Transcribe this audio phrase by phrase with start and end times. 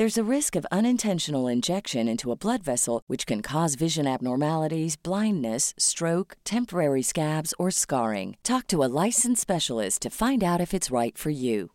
[0.00, 4.96] There's a risk of unintentional injection into a blood vessel, which can cause vision abnormalities,
[4.96, 8.38] blindness, stroke, temporary scabs, or scarring.
[8.42, 11.72] Talk to a licensed specialist to find out if it's right for you.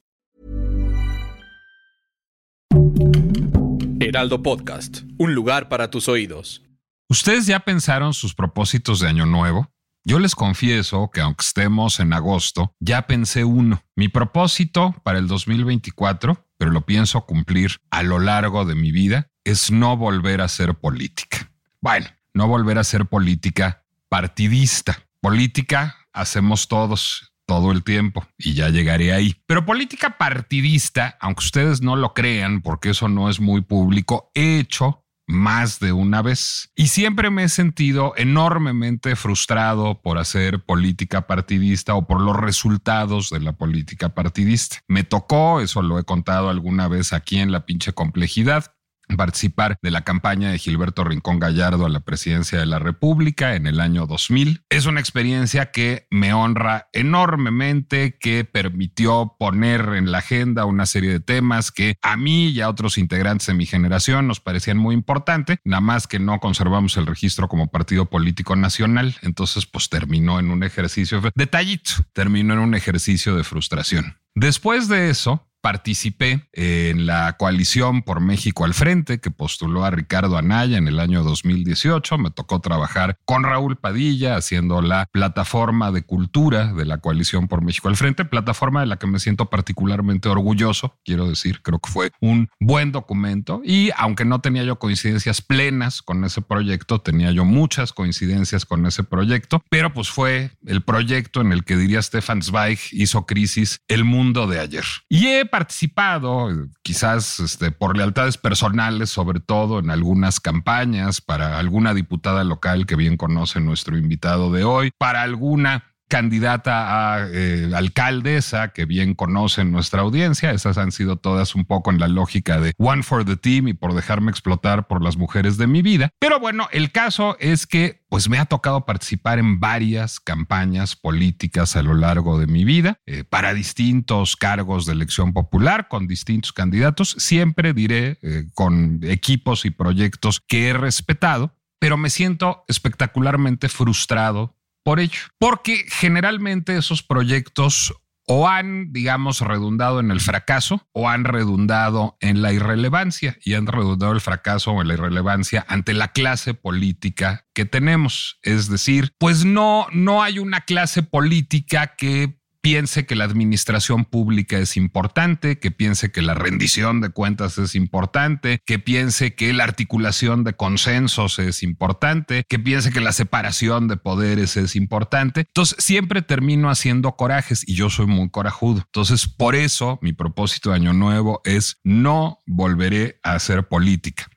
[3.99, 6.63] Heraldo Podcast, un lugar para tus oídos.
[7.07, 9.67] ¿Ustedes ya pensaron sus propósitos de año nuevo?
[10.05, 13.83] Yo les confieso que aunque estemos en agosto, ya pensé uno.
[13.95, 19.29] Mi propósito para el 2024 pero lo pienso cumplir a lo largo de mi vida,
[19.43, 21.51] es no volver a ser política.
[21.81, 24.97] Bueno, no volver a ser política partidista.
[25.21, 29.35] Política hacemos todos todo el tiempo y ya llegaré ahí.
[29.45, 34.57] Pero política partidista, aunque ustedes no lo crean, porque eso no es muy público, he
[34.57, 36.71] hecho más de una vez.
[36.75, 43.29] Y siempre me he sentido enormemente frustrado por hacer política partidista o por los resultados
[43.29, 44.77] de la política partidista.
[44.87, 48.74] Me tocó, eso lo he contado alguna vez aquí en la pinche complejidad,
[49.17, 53.67] participar de la campaña de Gilberto Rincón Gallardo a la presidencia de la República en
[53.67, 54.63] el año 2000.
[54.69, 61.11] Es una experiencia que me honra enormemente, que permitió poner en la agenda una serie
[61.11, 64.95] de temas que a mí y a otros integrantes de mi generación nos parecían muy
[64.95, 69.15] importantes, nada más que no conservamos el registro como partido político nacional.
[69.21, 74.17] Entonces, pues terminó en un ejercicio, detallito, terminó en un ejercicio de frustración.
[74.35, 80.37] Después de eso, participé en la coalición por México al frente que postuló a Ricardo
[80.37, 82.19] Anaya en el año 2018.
[82.19, 87.63] Me tocó trabajar con Raúl Padilla haciendo la plataforma de cultura de la coalición por
[87.63, 91.89] México al frente, plataforma de la que me siento particularmente orgulloso, quiero decir, creo que
[91.89, 97.31] fue un buen documento y aunque no tenía yo coincidencias plenas con ese proyecto, tenía
[97.31, 102.03] yo muchas coincidencias con ese proyecto, pero pues fue el proyecto en el que diría
[102.03, 104.85] Stefan Zweig hizo crisis el mundo de ayer.
[105.09, 106.49] Y he participado,
[106.83, 112.97] quizás este, por lealtades personales, sobre todo en algunas campañas, para alguna diputada local que
[112.97, 119.71] bien conoce nuestro invitado de hoy, para alguna candidata a eh, alcaldesa que bien conocen
[119.71, 120.51] nuestra audiencia.
[120.51, 123.73] Esas han sido todas un poco en la lógica de One for the Team y
[123.73, 126.09] por dejarme explotar por las mujeres de mi vida.
[126.19, 131.75] Pero bueno, el caso es que pues me ha tocado participar en varias campañas políticas
[131.75, 136.53] a lo largo de mi vida eh, para distintos cargos de elección popular con distintos
[136.53, 137.15] candidatos.
[137.17, 144.55] Siempre diré eh, con equipos y proyectos que he respetado pero me siento espectacularmente frustrado
[144.85, 147.91] por ello, porque generalmente esos proyectos
[148.27, 153.65] o han, digamos, redundado en el fracaso o han redundado en la irrelevancia y han
[153.65, 158.37] redundado el fracaso o la irrelevancia ante la clase política que tenemos.
[158.43, 164.57] Es decir, pues no, no hay una clase política que piense que la administración pública
[164.57, 169.65] es importante, que piense que la rendición de cuentas es importante, que piense que la
[169.65, 175.41] articulación de consensos es importante, que piense que la separación de poderes es importante.
[175.41, 178.81] Entonces siempre termino haciendo corajes y yo soy muy corajudo.
[178.83, 184.27] Entonces por eso mi propósito de año nuevo es no volveré a hacer política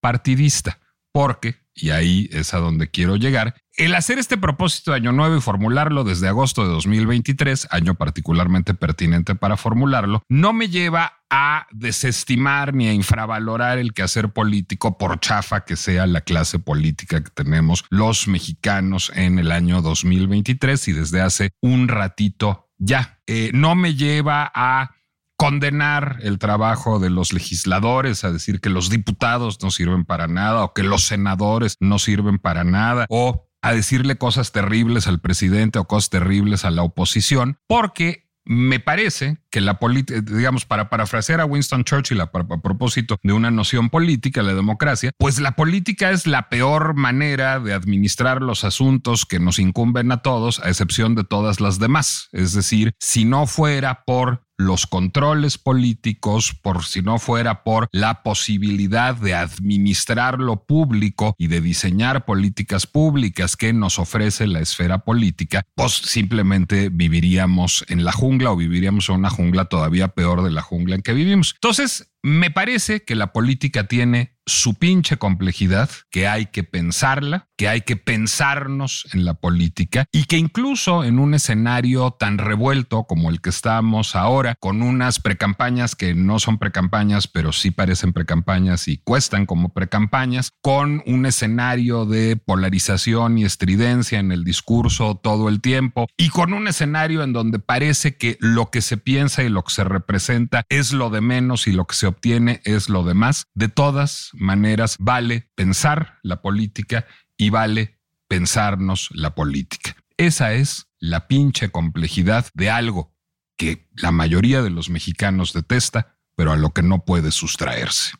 [0.00, 0.80] partidista,
[1.12, 5.36] porque, y ahí es a donde quiero llegar, el hacer este propósito de Año Nuevo
[5.36, 11.66] y formularlo desde agosto de 2023, año particularmente pertinente para formularlo, no me lleva a
[11.70, 17.30] desestimar ni a infravalorar el quehacer político por chafa que sea la clase política que
[17.30, 23.20] tenemos los mexicanos en el año 2023 y desde hace un ratito ya.
[23.26, 24.90] Eh, no me lleva a
[25.36, 30.64] condenar el trabajo de los legisladores, a decir que los diputados no sirven para nada
[30.64, 35.78] o que los senadores no sirven para nada o a decirle cosas terribles al presidente
[35.78, 41.40] o cosas terribles a la oposición, porque me parece que la política, digamos, para parafrasear
[41.40, 46.10] a Winston Churchill a, a, propósito de una noción política, la democracia, pues la política
[46.10, 51.14] es la peor manera de administrar los asuntos que nos incumben a todos, a excepción
[51.14, 52.28] de todas las demás.
[52.32, 58.22] Es decir, si no fuera por los controles políticos, por si no fuera por la
[58.22, 64.98] posibilidad de administrar lo público y de diseñar políticas públicas que nos ofrece la esfera
[64.98, 70.50] política, pues simplemente viviríamos en la jungla o viviríamos en una jungla todavía peor de
[70.50, 71.54] la jungla en que vivimos.
[71.54, 77.68] Entonces, me parece que la política tiene su pinche complejidad, que hay que pensarla, que
[77.68, 83.30] hay que pensarnos en la política y que incluso en un escenario tan revuelto como
[83.30, 88.88] el que estamos ahora, con unas precampañas que no son precampañas, pero sí parecen precampañas
[88.88, 95.48] y cuestan como precampañas, con un escenario de polarización y estridencia en el discurso todo
[95.48, 99.48] el tiempo y con un escenario en donde parece que lo que se piensa y
[99.48, 103.02] lo que se representa es lo de menos y lo que se obtiene es lo
[103.02, 107.98] demás, de todas maneras vale pensar la política y vale
[108.28, 109.96] pensarnos la política.
[110.16, 113.14] Esa es la pinche complejidad de algo
[113.56, 118.12] que la mayoría de los mexicanos detesta, pero a lo que no puede sustraerse.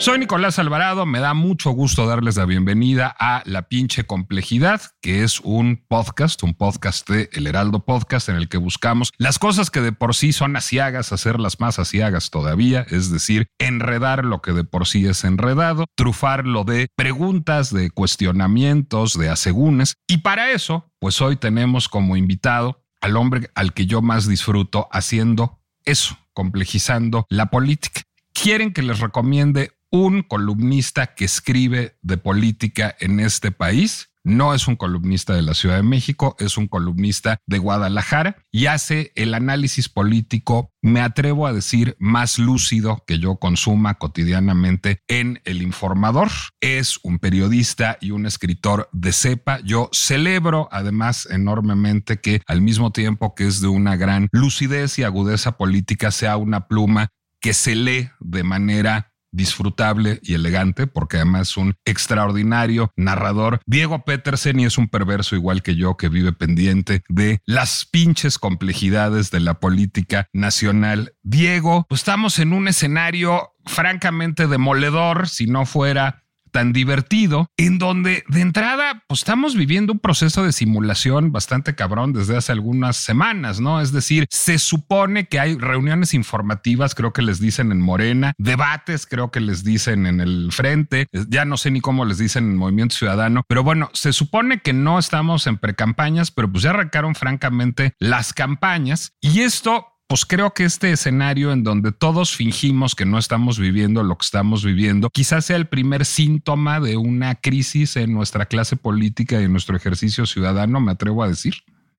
[0.00, 5.24] Soy Nicolás Alvarado, me da mucho gusto darles la bienvenida a La pinche complejidad, que
[5.24, 9.72] es un podcast, un podcast de El Heraldo Podcast en el que buscamos las cosas
[9.72, 14.52] que de por sí son asiagas, hacerlas más asiagas todavía, es decir, enredar lo que
[14.52, 20.92] de por sí es enredado, trufarlo de preguntas, de cuestionamientos, de asegúnes, y para eso,
[21.00, 27.26] pues hoy tenemos como invitado al hombre al que yo más disfruto haciendo eso, complejizando
[27.30, 28.02] la política.
[28.32, 34.10] ¿Quieren que les recomiende un columnista que escribe de política en este país.
[34.24, 38.66] No es un columnista de la Ciudad de México, es un columnista de Guadalajara y
[38.66, 45.40] hace el análisis político, me atrevo a decir, más lúcido que yo consuma cotidianamente en
[45.44, 46.28] El Informador.
[46.60, 49.60] Es un periodista y un escritor de cepa.
[49.64, 55.04] Yo celebro además enormemente que al mismo tiempo que es de una gran lucidez y
[55.04, 57.08] agudeza política, sea una pluma
[57.40, 63.60] que se lee de manera disfrutable y elegante, porque además es un extraordinario narrador.
[63.66, 68.38] Diego Petersen y es un perverso igual que yo que vive pendiente de las pinches
[68.38, 71.14] complejidades de la política nacional.
[71.22, 76.24] Diego, pues estamos en un escenario francamente demoledor, si no fuera
[76.58, 82.12] tan divertido, en donde de entrada, pues estamos viviendo un proceso de simulación bastante cabrón
[82.12, 83.80] desde hace algunas semanas, ¿no?
[83.80, 89.06] Es decir, se supone que hay reuniones informativas, creo que les dicen en Morena, debates,
[89.06, 92.56] creo que les dicen en el Frente, ya no sé ni cómo les dicen en
[92.56, 97.14] Movimiento Ciudadano, pero bueno, se supone que no estamos en precampañas, pero pues ya arrancaron
[97.14, 103.04] francamente las campañas y esto pues creo que este escenario en donde todos fingimos que
[103.04, 107.94] no estamos viviendo lo que estamos viviendo, quizás sea el primer síntoma de una crisis
[107.96, 111.56] en nuestra clase política y en nuestro ejercicio ciudadano, me atrevo a decir.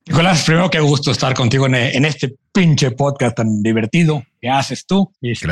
[0.08, 5.12] Nicolás, primero qué gusto estar contigo en, este pinche podcast tan divertido que haces tú,
[5.22, 5.48] este,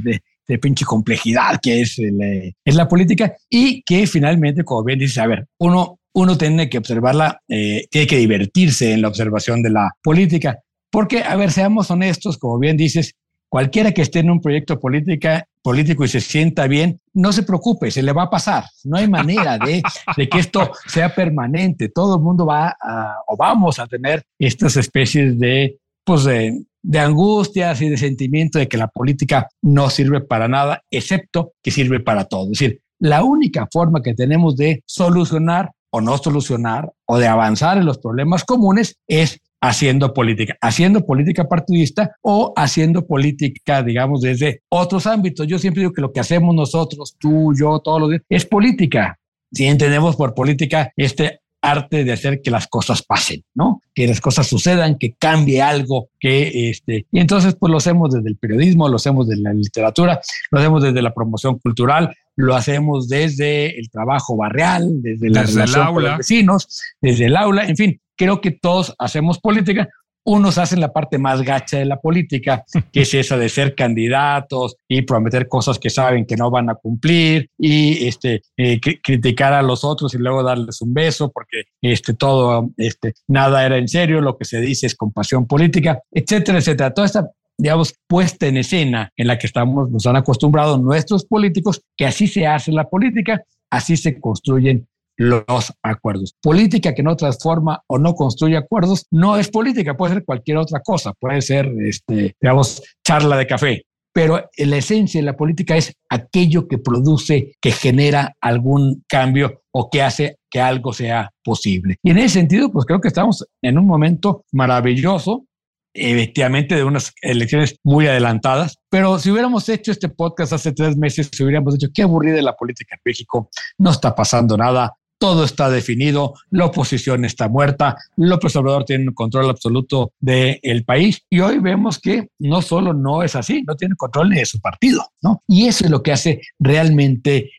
[0.00, 5.00] de, de, pinche complejidad que es, eh, es la política y que finalmente, como bien
[5.00, 9.60] dices, a ver, uno, uno tiene que observarla, eh, tiene que divertirse en la observación
[9.60, 10.60] de la política
[10.90, 13.14] porque, a ver, seamos honestos, como bien dices,
[13.48, 17.90] cualquiera que esté en un proyecto política, político y se sienta bien, no se preocupe,
[17.90, 18.64] se le va a pasar.
[18.84, 19.82] No hay manera de,
[20.28, 21.88] que esto sea permanente.
[21.88, 26.98] Todo el mundo va a, o vamos a tener estas especies de, pues de, de
[26.98, 32.00] angustias y de sentimiento de que la política no sirve para nada, excepto que sirve
[32.00, 32.44] para todo.
[32.44, 37.78] Es decir, la única forma que tenemos de solucionar o no solucionar o de avanzar
[37.78, 44.62] en los problemas comunes es haciendo política, haciendo política partidista o haciendo política, digamos, desde
[44.68, 45.46] otros ámbitos.
[45.46, 49.18] Yo siempre digo que lo que hacemos nosotros, tú, yo, todos los días, es política.
[49.52, 53.82] Si entendemos por política este arte de hacer que las cosas pasen, ¿no?
[53.94, 58.28] Que las cosas sucedan, que cambie algo, que este, y entonces pues lo hacemos desde
[58.28, 63.08] el periodismo, lo hacemos desde la literatura, lo hacemos desde la promoción cultural, lo hacemos
[63.08, 68.00] desde el trabajo barrial, desde la relación con los vecinos, desde el aula, en fin,
[68.20, 69.88] creo que todos hacemos política.
[70.26, 72.62] Unos hacen la parte más gacha de la política,
[72.92, 76.74] que es esa de ser candidatos y prometer cosas que saben que no van a
[76.74, 82.12] cumplir y este, eh, criticar a los otros y luego darles un beso porque este,
[82.12, 86.92] todo, este, nada era en serio, lo que se dice es compasión política, etcétera, etcétera.
[86.92, 91.82] Toda esta digamos, puesta en escena en la que estamos, nos han acostumbrado nuestros políticos,
[91.96, 94.86] que así se hace la política, así se construyen
[95.20, 96.34] los acuerdos.
[96.40, 100.80] Política que no transforma o no construye acuerdos no es política, puede ser cualquier otra
[100.80, 103.82] cosa, puede ser, este, digamos, charla de café.
[104.12, 109.88] pero la esencia de la política es aquello que produce, que genera algún cambio o
[109.90, 111.96] que hace que algo sea posible.
[112.02, 115.44] Y en ese sentido, pues creo que estamos en un momento maravilloso
[115.92, 121.28] efectivamente de unas elecciones muy adelantadas, pero si hubiéramos hecho este podcast hace tres meses,
[121.32, 125.68] si hubiéramos dicho qué aburrida la política en México, no está pasando nada, todo está
[125.68, 131.58] definido, la oposición está muerta, López Obrador tiene un control absoluto del país y hoy
[131.58, 135.42] vemos que no solo no es así, no tiene control de su partido, ¿no?
[135.46, 137.52] Y eso es lo que hace realmente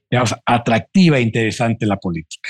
[0.47, 2.49] atractiva e interesante la política.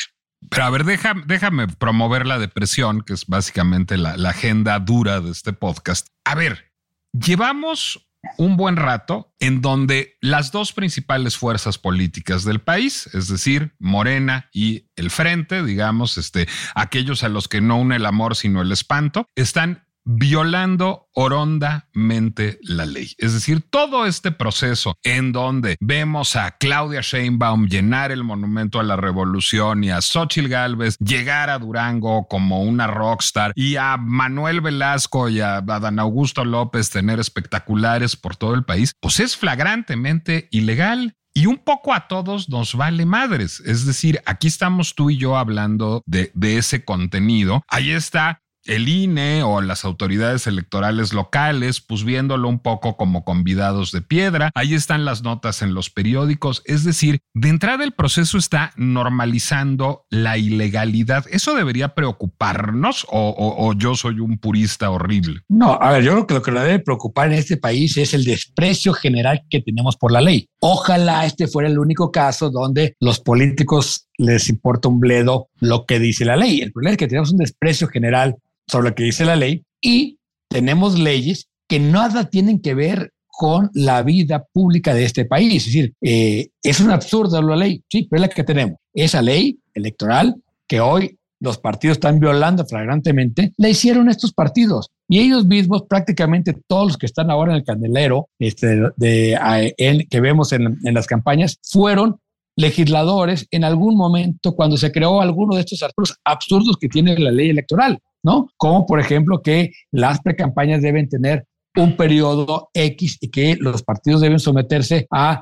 [0.50, 5.52] Pero a ver, déjame promover la depresión, que es básicamente la agenda dura de este
[5.52, 6.08] podcast.
[6.24, 6.72] A ver,
[7.12, 13.74] llevamos un buen rato en donde las dos principales fuerzas políticas del país, es decir,
[13.80, 18.62] Morena y el Frente, digamos, este, aquellos a los que no une el amor sino
[18.62, 23.14] el espanto, están violando horondamente la ley.
[23.18, 28.84] Es decir, todo este proceso en donde vemos a Claudia Sheinbaum llenar el monumento a
[28.84, 34.62] la revolución y a Xochitl Galvez llegar a Durango como una rockstar y a Manuel
[34.62, 40.48] Velasco y a Dan Augusto López tener espectaculares por todo el país, pues es flagrantemente
[40.52, 41.16] ilegal.
[41.34, 43.62] Y un poco a todos nos vale madres.
[43.62, 47.64] Es decir, aquí estamos tú y yo hablando de, de ese contenido.
[47.70, 53.92] Ahí está el INE o las autoridades electorales locales, pues viéndolo un poco como convidados
[53.92, 54.52] de piedra.
[54.56, 56.62] Ahí están las notas en los periódicos.
[56.66, 61.26] Es decir, de entrada el proceso está normalizando la ilegalidad.
[61.32, 65.42] ¿Eso debería preocuparnos o, yo soy un purista horrible?
[65.50, 68.14] No, a ver, yo creo que lo que nos debe preocupar en este país es
[68.14, 70.48] el desprecio general que tenemos por la ley.
[70.60, 76.00] Ojalá este fuera el único caso donde los políticos les importa un bledo lo que
[76.00, 76.62] dice la ley.
[76.62, 78.38] El problema es que tenemos un desprecio general
[78.72, 80.18] sobre lo que dice la ley y
[80.50, 85.66] tenemos leyes que nada tienen que ver con la vida pública de este país.
[85.66, 88.78] Es decir, eh, es un absurdo la ley, sí, pero es la que tenemos.
[88.94, 90.36] Esa ley electoral
[90.68, 94.92] que hoy los partidos están violando flagrantemente, la hicieron estos partidos.
[95.10, 100.22] Y ellos mismos, prácticamente todos los que están ahora en el candelero este, de, que
[100.22, 102.18] vemos en, en las campañas, fueron
[102.56, 105.84] legisladores en algún momento cuando se creó alguno de estos
[106.24, 108.00] absurdos que tiene la ley electoral.
[108.24, 108.48] ¿No?
[108.58, 114.22] Como por ejemplo que las precampañas deben tener un periodo X y que los partidos
[114.22, 115.42] deben someterse a,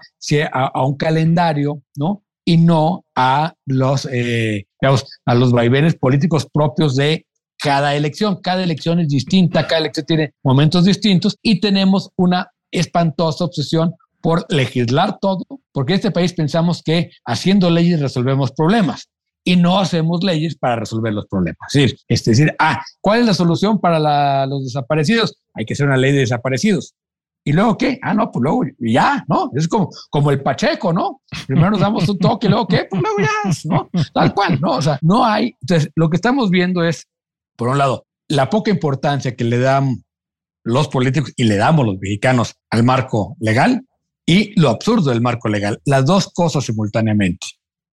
[0.52, 2.24] a, un calendario, ¿no?
[2.46, 4.66] Y no a los, eh,
[5.26, 7.26] a los vaivenes políticos propios de
[7.58, 8.40] cada elección.
[8.42, 14.46] Cada elección es distinta, cada elección tiene momentos distintos y tenemos una espantosa obsesión por
[14.50, 19.10] legislar todo, porque en este país pensamos que haciendo leyes resolvemos problemas
[19.50, 21.58] y no hacemos leyes para resolver los problemas.
[21.74, 25.40] Es decir, ah, ¿cuál es la solución para los desaparecidos?
[25.56, 26.94] Hay que hacer una ley de desaparecidos.
[27.44, 27.98] ¿Y luego qué?
[28.04, 29.50] Ah, no, pues luego ya, ¿no?
[29.56, 31.24] Es como, como el Pacheco, ¿no?
[31.48, 33.90] Primero nos damos un toque, luego qué, pues luego ya, ¿no?
[34.14, 34.74] Tal cual, ¿no?
[34.74, 35.56] O sea, no hay.
[35.62, 37.08] Entonces, lo que estamos viendo es,
[37.56, 40.04] por un lado, la poca importancia que le dan
[40.64, 43.84] los políticos y le damos los mexicanos al marco legal
[44.28, 47.48] y lo absurdo del marco legal, las dos cosas simultáneamente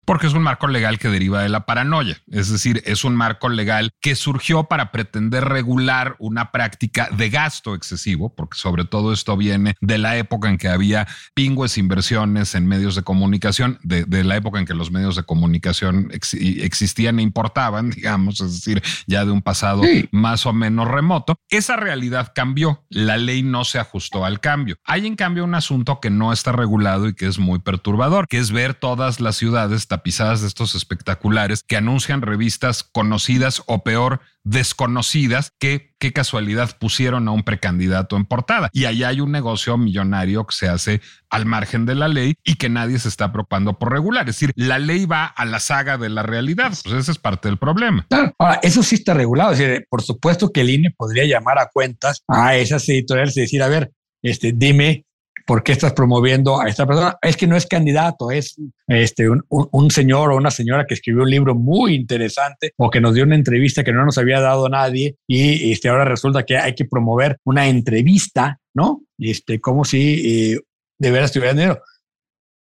[0.06, 2.16] porque es un marco legal que deriva de la paranoia.
[2.30, 7.74] Es decir, es un marco legal que surgió para pretender regular una práctica de gasto
[7.74, 12.66] excesivo, porque sobre todo esto viene de la época en que había pingües inversiones en
[12.66, 17.90] medios de comunicación, de, la época en que los medios de comunicación existían e importaban,
[17.96, 19.82] digamos, es decir, ya de un pasado
[20.12, 21.36] más o menos remoto.
[21.50, 22.84] Esa realidad cambió.
[22.88, 24.76] La ley no se ajustó al cambio.
[24.84, 28.38] Hay en cambio un asunto que no está regulado y que es muy perturbador, que
[28.38, 34.20] es ver todas las ciudades pisadas de estos espectaculares que anuncian revistas conocidas o peor,
[34.44, 38.68] desconocidas que qué casualidad pusieron a un precandidato en portada.
[38.72, 41.00] Y ahí hay un negocio millonario que se hace
[41.30, 44.28] al margen de la ley y que nadie se está preocupando por regular.
[44.28, 46.72] Es decir, la ley va a la saga de la realidad.
[46.84, 48.06] Pues ese es parte del problema.
[48.38, 49.54] Ahora, eso sí está regulado.
[49.88, 53.68] Por supuesto que el INE podría llamar a cuentas a esas editoriales y decir, a
[53.68, 55.05] ver, este, dime
[55.46, 57.16] ¿por qué estás promoviendo a esta persona?
[57.22, 58.56] Es que no es candidato, es
[58.88, 63.14] este, un, señor o una señora que escribió un libro muy interesante o que nos
[63.14, 66.74] dio una entrevista que no nos había dado nadie y este, ahora resulta que hay
[66.74, 69.02] que promover una entrevista, ¿no?
[69.18, 70.60] Este, como si eh,
[70.98, 71.80] de veras tuviera dinero.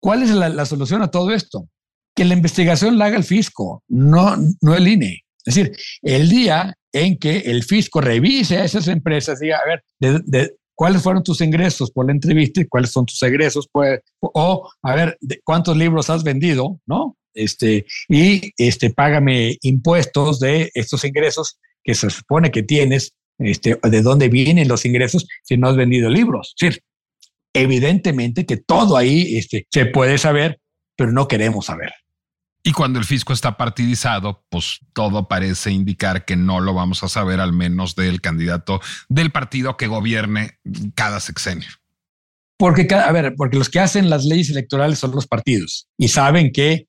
[0.00, 1.68] ¿Cuál es la, solución a todo esto?
[2.14, 5.24] Que la investigación la haga el fisco, no, no el INE.
[5.44, 9.82] Es decir, el día en que el fisco revise a esas empresas, diga, a ver,
[9.98, 14.70] de, cuáles fueron tus ingresos por la entrevista y cuáles son tus egresos, pues, o
[14.80, 17.16] a ver, cuántos libros has vendido, ¿no?
[17.34, 24.02] Este, y este, págame impuestos de estos ingresos que se supone que tienes, este, de
[24.02, 26.54] dónde vienen los ingresos si no has vendido libros.
[26.60, 26.78] Es
[27.52, 30.60] evidentemente que todo ahí este, se puede saber,
[30.94, 31.90] pero no queremos saber.
[32.68, 37.08] Y cuando el fisco está partidizado, pues todo parece indicar que no lo vamos a
[37.08, 40.58] saber, al menos del candidato del partido que gobierne
[40.94, 41.70] cada sexenio.
[42.58, 46.52] Porque, a ver, porque los que hacen las leyes electorales son los partidos y saben
[46.52, 46.88] que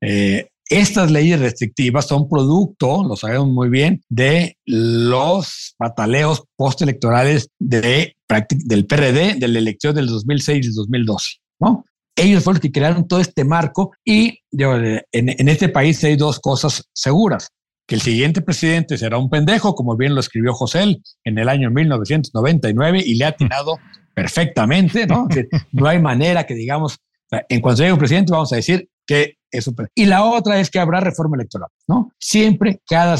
[0.00, 8.16] eh, estas leyes restrictivas son producto, lo sabemos muy bien, de los pataleos postelectorales de,
[8.64, 11.34] del PRD, de la elección del 2006 y 2012.
[11.60, 11.84] ¿no?
[12.16, 16.88] Ellos fueron los que crearon todo este marco y en, este país hay dos cosas
[16.92, 17.48] seguras
[17.86, 21.70] que el siguiente presidente será un pendejo, como bien lo escribió José en el año
[21.70, 23.78] 1999 y le ha atinado
[24.14, 25.28] perfectamente, ¿no?
[25.72, 26.98] no hay manera que digamos,
[27.30, 29.88] en cuanto llegue un presidente vamos a decir que es super.
[29.94, 32.10] Y la otra es que habrá reforma electoral, ¿no?
[32.18, 33.16] Siempre cada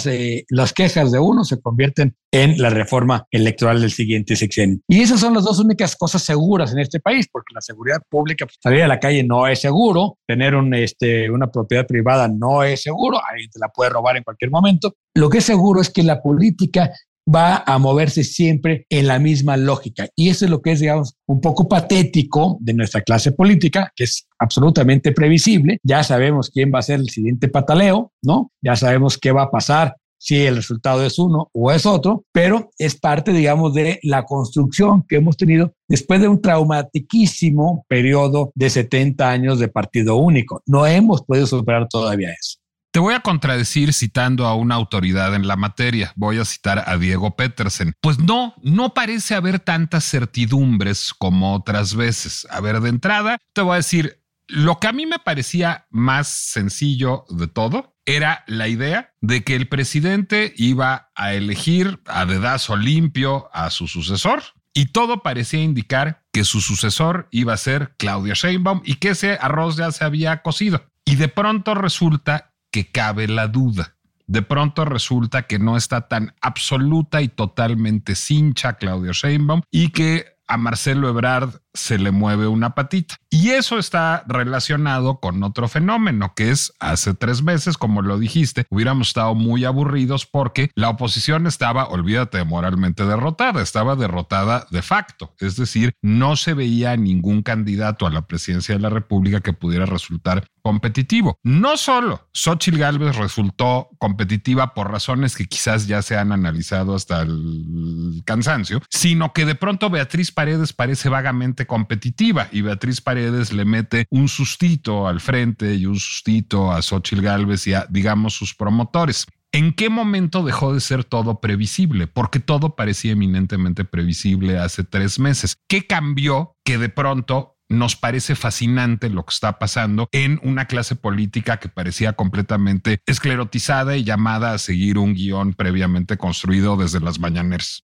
[0.48, 4.80] las quejas de uno se convierten en la reforma electoral del siguiente sexenio.
[4.88, 8.44] Y esas son las dos únicas cosas seguras en este país, porque la seguridad pública,
[8.44, 12.64] pues, salir a la calle no es seguro, tener un, este, una propiedad privada no
[12.64, 14.94] es seguro, alguien te la puede robar en cualquier momento.
[15.14, 16.90] Lo que es seguro es que la política
[17.32, 20.08] va a moverse siempre en la misma lógica.
[20.16, 24.04] Y eso es lo que es, digamos, un poco patético de nuestra clase política, que
[24.04, 25.78] es absolutamente previsible.
[25.82, 28.52] Ya sabemos quién va a ser el siguiente pataleo, ¿no?
[28.62, 32.70] Ya sabemos qué va a pasar si el resultado es uno o es otro, pero
[32.78, 38.70] es parte, digamos, de la construcción que hemos tenido después de un traumatiquísimo periodo de
[38.70, 40.62] 70 años de partido único.
[40.66, 42.58] No hemos podido superar todavía eso.
[42.94, 46.12] Te voy a contradecir citando a una autoridad en la materia.
[46.14, 47.94] Voy a citar a Diego Petersen.
[48.00, 52.46] Pues no, no parece haber tantas certidumbres como otras veces.
[52.50, 56.28] A ver, de entrada, te voy a decir, lo que a mí me parecía más
[56.28, 62.76] sencillo de todo era la idea de que el presidente iba a elegir a dedazo
[62.76, 64.40] limpio a su sucesor
[64.72, 69.36] y todo parecía indicar que su sucesor iba a ser Claudia Sheinbaum y que ese
[69.40, 70.86] arroz ya se había cocido.
[71.04, 73.94] Y de pronto resulta que cabe la duda.
[74.26, 80.38] De pronto resulta que no está tan absoluta y totalmente cincha Claudio Sheinbaum y que
[80.48, 83.16] a Marcelo Ebrard se le mueve una patita.
[83.30, 88.64] Y eso está relacionado con otro fenómeno que es hace tres meses, como lo dijiste,
[88.70, 95.34] hubiéramos estado muy aburridos porque la oposición estaba, olvídate, moralmente derrotada, estaba derrotada de facto.
[95.40, 99.84] Es decir, no se veía ningún candidato a la presidencia de la República que pudiera
[99.84, 101.38] resultar competitivo.
[101.42, 107.22] No solo Xochitl Gálvez resultó competitiva por razones que quizás ya se han analizado hasta
[107.22, 113.64] el cansancio, sino que de pronto Beatriz Paredes parece vagamente competitiva y Beatriz Paredes le
[113.64, 118.54] mete un sustito al frente y un sustito a Xochitl Galvez y a, digamos, sus
[118.54, 119.26] promotores.
[119.52, 122.08] ¿En qué momento dejó de ser todo previsible?
[122.08, 125.56] Porque todo parecía eminentemente previsible hace tres meses.
[125.68, 130.96] ¿Qué cambió que de pronto nos parece fascinante lo que está pasando en una clase
[130.96, 137.20] política que parecía completamente esclerotizada y llamada a seguir un guion previamente construido desde las
[137.20, 137.84] mañaneras?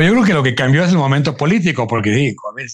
[0.00, 2.66] Yo creo que lo que cambió es el momento político, porque digo, a ver,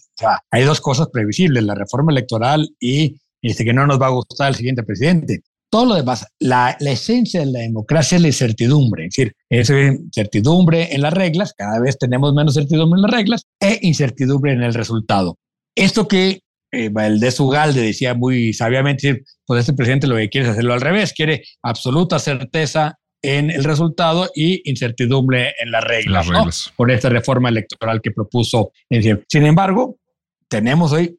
[0.50, 4.48] hay dos cosas previsibles, la reforma electoral y este, que no nos va a gustar
[4.48, 5.40] el siguiente presidente.
[5.70, 9.68] Todo lo demás, la, la esencia de la democracia es la incertidumbre, es decir, es
[9.68, 14.62] incertidumbre en las reglas, cada vez tenemos menos certidumbre en las reglas, e incertidumbre en
[14.62, 15.37] el resultado.
[15.74, 16.40] Esto que
[16.72, 20.72] eh, el de Sugalde decía muy sabiamente, pues este presidente lo que quiere es hacerlo
[20.72, 27.09] al revés, quiere absoluta certeza en el resultado y incertidumbre en las reglas, por esta
[27.09, 28.72] reforma electoral que propuso.
[29.28, 29.96] Sin embargo,
[30.48, 31.18] tenemos hoy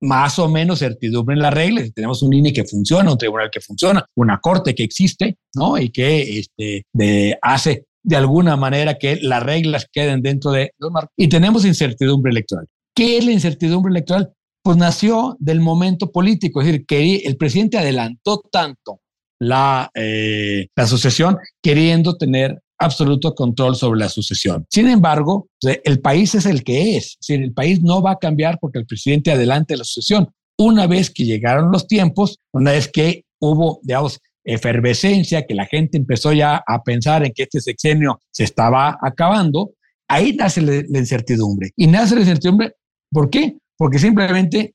[0.00, 3.60] más o menos certidumbre en las reglas, tenemos un INE que funciona, un tribunal que
[3.60, 5.76] funciona, una corte que existe, ¿no?
[5.76, 10.90] Y que este, de, hace de alguna manera que las reglas queden dentro de los
[10.92, 11.12] marcos.
[11.16, 12.66] Y tenemos incertidumbre electoral.
[12.94, 14.32] ¿Qué es la incertidumbre electoral?
[14.62, 19.00] Pues nació del momento político, es decir, que el presidente adelantó tanto
[19.40, 24.64] la, eh, la sucesión, queriendo tener absoluto control sobre la sucesión.
[24.70, 27.18] Sin embargo, el país es el que es.
[27.28, 30.28] el país no va a cambiar porque el presidente adelante la sucesión.
[30.56, 35.98] Una vez que llegaron los tiempos, una vez que hubo, digamos, efervescencia, que la gente
[35.98, 39.72] empezó ya a pensar en que este sexenio se estaba acabando,
[40.08, 41.70] ahí nace la incertidumbre.
[41.76, 42.72] Y nace la incertidumbre,
[43.10, 43.56] ¿por qué?
[43.76, 44.74] Porque simplemente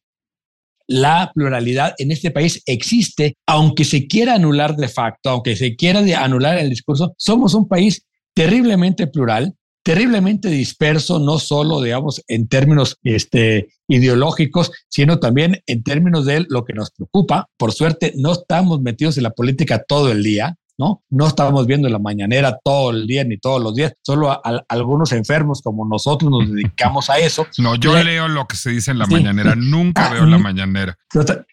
[0.87, 6.01] la pluralidad en este país existe, aunque se quiera anular de facto, aunque se quiera
[6.23, 12.97] anular el discurso, somos un país terriblemente plural, terriblemente disperso, no solo, digamos, en términos
[13.03, 17.49] este, ideológicos, sino también en términos de lo que nos preocupa.
[17.57, 20.55] Por suerte, no estamos metidos en la política todo el día.
[20.77, 21.03] ¿No?
[21.09, 25.11] No estamos viendo la mañanera todo el día ni todos los días, solo a, algunos
[25.11, 27.47] enfermos como nosotros nos dedicamos a eso.
[27.57, 30.97] No, yo leo lo que se dice en la mañanera, nunca ah, veo la mañanera.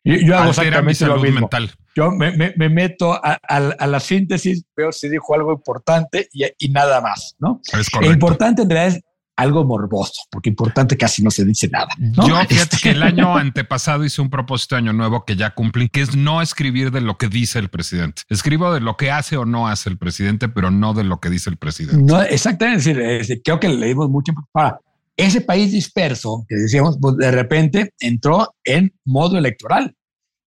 [0.05, 1.41] Yo, hago exactamente lo mismo.
[1.41, 1.71] Mental.
[1.97, 2.33] Yo me,
[2.69, 7.61] meto a, la síntesis, veo si dijo algo importante y, nada más, ¿no?
[7.73, 9.05] Es Lo importante en realidad es
[9.41, 11.89] algo morboso, porque importante casi no se dice nada.
[11.99, 15.89] Yo fíjate que el año antepasado hice un propósito de año nuevo que ya cumplí,
[15.89, 18.23] que es no escribir de lo que dice el presidente.
[18.29, 21.31] Escribo de lo que hace o no hace el presidente, pero no de lo que
[21.31, 22.03] dice el presidente.
[22.03, 22.91] No, exactamente.
[22.91, 24.33] Es decir, creo que leímos mucho.
[24.53, 24.79] Para
[25.17, 29.97] ese país disperso que decíamos, pues de repente entró en modo electoral.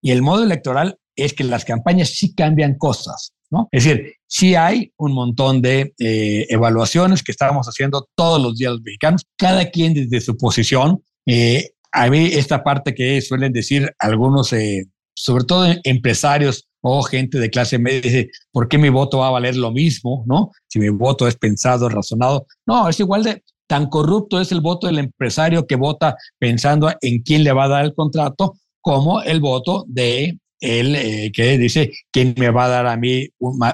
[0.02, 3.33] Y el modo electoral es que las campañas sí cambian cosas.
[3.52, 3.68] ¿No?
[3.70, 8.72] Es decir, sí hay un montón de eh, evaluaciones que estamos haciendo todos los días
[8.72, 11.02] los mexicanos, cada quien desde su posición.
[11.26, 17.38] Eh, a mí esta parte que suelen decir algunos, eh, sobre todo empresarios o gente
[17.38, 20.24] de clase media, dice, ¿por qué mi voto va a valer lo mismo?
[20.26, 20.50] ¿No?
[20.66, 22.46] Si mi voto es pensado, razonado.
[22.66, 27.22] No, es igual de, tan corrupto es el voto del empresario que vota pensando en
[27.22, 31.92] quién le va a dar el contrato como el voto de él eh, que dice
[32.11, 33.29] quién me va a dar a mí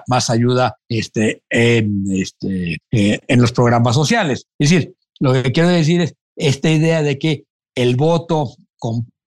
[0.06, 4.46] más, ayuda este, en, este, eh, en los programas sociales.
[4.58, 8.54] Es decir, lo que quiero decir es esta idea de que el voto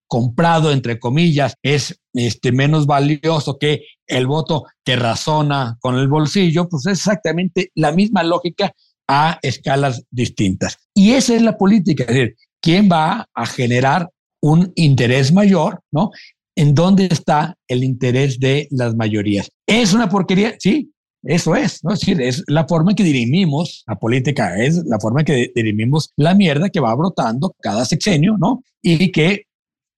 [0.08, 6.67] comprado, entre comillas, es este, menos valioso que el voto que razona con el bolsillo,
[6.67, 8.74] pues es exactamente la misma lógica
[9.08, 10.78] a escalas distintas.
[10.93, 14.10] Y esa es la política, es decir, quién va a generar
[14.41, 16.12] un interés mayor, ¿no?
[16.55, 19.49] En dónde está el interés de las mayorías.
[19.67, 20.55] ¿Es una porquería?
[20.59, 20.91] Sí,
[21.23, 21.93] eso es, ¿no?
[21.93, 25.51] Es decir, es la forma en que dirimimos la política, es la forma en que
[25.53, 28.63] dirimimos la mierda que va brotando cada sexenio, ¿no?
[28.81, 29.43] Y que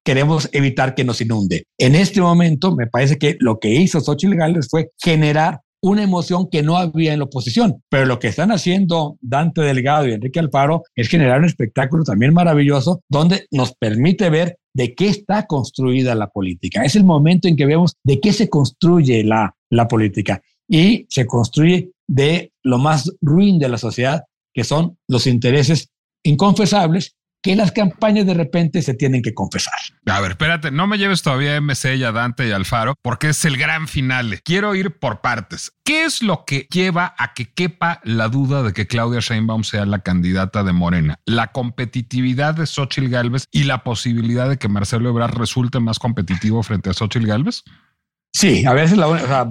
[0.05, 1.63] queremos evitar que nos inunde.
[1.77, 6.47] En este momento, me parece que lo que hizo Xochitl Gálvez fue generar una emoción
[6.49, 7.83] que no había en la oposición.
[7.89, 12.33] Pero lo que están haciendo Dante Delgado y Enrique Alfaro es generar un espectáculo también
[12.33, 16.83] maravilloso donde nos permite ver de qué está construida la política.
[16.83, 21.27] Es el momento en que vemos de qué se construye la, la política y se
[21.27, 25.89] construye de lo más ruin de la sociedad, que son los intereses
[26.23, 29.73] inconfesables que las campañas de repente se tienen que confesar.
[30.05, 33.29] A ver, espérate, no me lleves todavía a MC y a Dante y Alfaro, porque
[33.29, 34.41] es el gran final.
[34.43, 35.73] Quiero ir por partes.
[35.83, 39.85] ¿Qué es lo que lleva a que quepa la duda de que Claudia Sheinbaum sea
[39.85, 41.19] la candidata de Morena?
[41.25, 46.63] ¿La competitividad de Xochitl Galvez y la posibilidad de que Marcelo Ebrard resulte más competitivo
[46.63, 47.63] frente a Xochitl Galvez?
[48.31, 49.47] Sí, a veces la, o sea,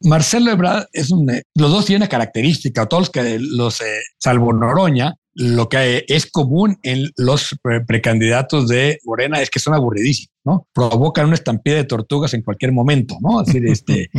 [0.00, 5.14] Marcelo Ebrard es un, los dos tienen característica, todos los que los, eh, salvo Noroña,
[5.34, 10.66] lo que es común en los precandidatos de Morena es que son aburridísimos, ¿no?
[10.72, 13.40] Provocan una estampida de tortugas en cualquier momento, ¿no?
[13.40, 14.10] Así este,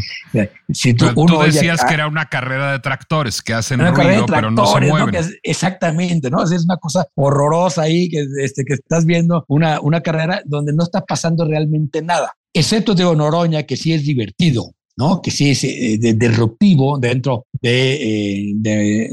[0.71, 4.65] si tú, uno decías que era una carrera de tractores que hacen ruido, pero no
[4.65, 5.15] se mueven.
[5.43, 6.43] exactamente, ¿no?
[6.43, 10.83] Es una cosa horrorosa ahí que, este, que estás viendo una, una carrera donde no
[10.83, 15.21] está pasando realmente nada, excepto de Noroña, que sí es divertido, ¿no?
[15.21, 19.09] que sí es eh, disruptivo dentro de, eh,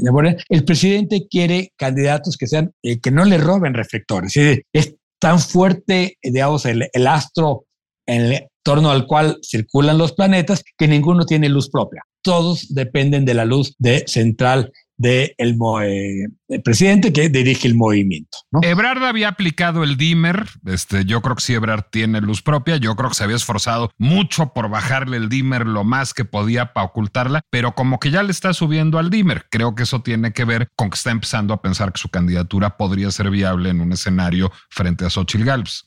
[0.49, 4.33] El presidente quiere candidatos que sean, eh, que no le roben reflectores.
[4.73, 7.65] Es, tan fuerte, digamos, el, el astro
[8.07, 12.01] en torno al cual circulan los planetas que ninguno tiene luz propia.
[12.23, 18.37] Todos dependen de la luz de central del de el presidente que dirige el movimiento.
[18.61, 20.45] Ebrard había aplicado el dimmer.
[20.65, 22.77] Este, yo creo que sí, Ebrard tiene luz propia.
[22.77, 26.73] Yo creo que se había esforzado mucho por bajarle el dimmer lo más que podía
[26.73, 29.45] para ocultarla, pero como que ya le está subiendo al dimmer.
[29.49, 32.77] Creo que eso tiene que ver con que está empezando a pensar que su candidatura
[32.77, 35.85] podría ser viable en un escenario frente a Xochitl Galvez.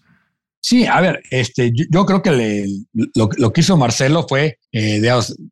[0.67, 5.03] Sí, a ver, este, yo, creo que lo, que hizo Marcelo fue, eh,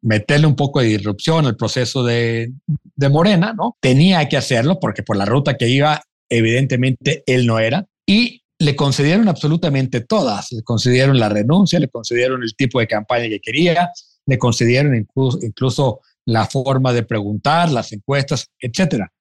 [0.01, 2.51] meterle un poco de disrupción al proceso de,
[2.97, 3.77] de, Morena, ¿no?
[3.79, 7.87] Tenía que hacerlo porque por la ruta que iba, evidentemente él no era.
[8.07, 10.51] Y le concedieron absolutamente todas.
[10.51, 13.91] Le concedieron la renuncia, le concedieron el tipo de campaña que quería,
[14.25, 19.13] le concedieron incluso, incluso la forma de preguntar, las encuestas, etcétera.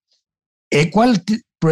[0.69, 1.21] Eh, ¿cuál,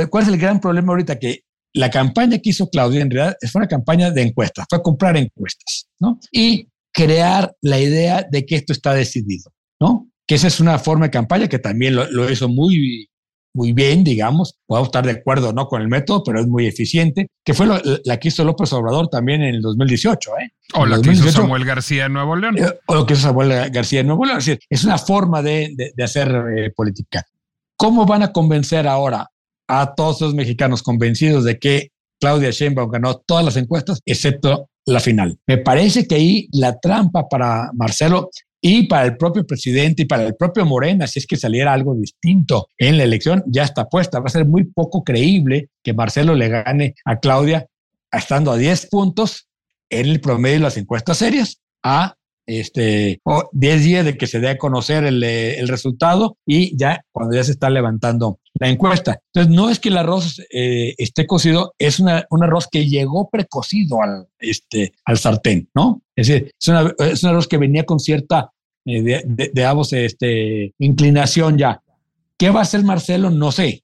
[0.09, 1.17] ¿Cuál es el gran problema ahorita?
[1.17, 5.17] Que la campaña que hizo Claudia en realidad fue una campaña de encuestas, fue comprar
[5.17, 6.19] encuestas, ¿no?
[6.31, 10.07] Y crear la idea de que esto está decidido, ¿no?
[10.27, 13.09] Que esa es una forma de campaña que también lo, hizo muy,
[13.53, 14.55] muy bien, digamos.
[14.65, 17.67] Podemos estar de acuerdo no con el método, pero es muy eficiente, que fue
[18.03, 20.31] la que hizo López Obrador también en el 2018.
[20.39, 20.51] ¿eh?
[20.75, 22.57] O la que hizo Samuel García en Nuevo León.
[22.59, 24.37] Eh, o lo que hizo Samuel García en Nuevo León.
[24.37, 27.25] Es, decir, es una forma de, de, hacer eh, política.
[27.75, 29.27] ¿Cómo van a convencer ahora
[29.69, 34.99] a todos los mexicanos convencidos de que Claudia Sheinbaum ganó todas las encuestas, excepto la
[34.99, 35.37] final.
[35.47, 38.29] Me parece que ahí la trampa para Marcelo
[38.61, 41.95] y para el propio presidente y para el propio Morena, si es que saliera algo
[41.95, 44.19] distinto en la elección, ya está puesta.
[44.19, 47.67] Va a ser muy poco creíble que Marcelo le gane a Claudia
[48.11, 49.47] estando a 10 puntos
[49.89, 52.15] en el promedio de las encuestas serias, a
[52.49, 57.43] este, 10 días de que se dé a conocer el, resultado y ya cuando ya
[57.43, 59.19] se está levantando la encuesta.
[59.33, 63.29] Entonces, no es que el arroz eh, esté cocido, es una, un arroz que llegó
[63.29, 66.01] precocido al, este, al sartén, ¿no?
[66.15, 66.51] Es decir,
[66.99, 68.51] es, un arroz que venía con cierta,
[68.85, 71.81] eh, de, de, este, inclinación ya.
[72.37, 73.29] ¿Qué va a hacer Marcelo?
[73.29, 73.83] No sé.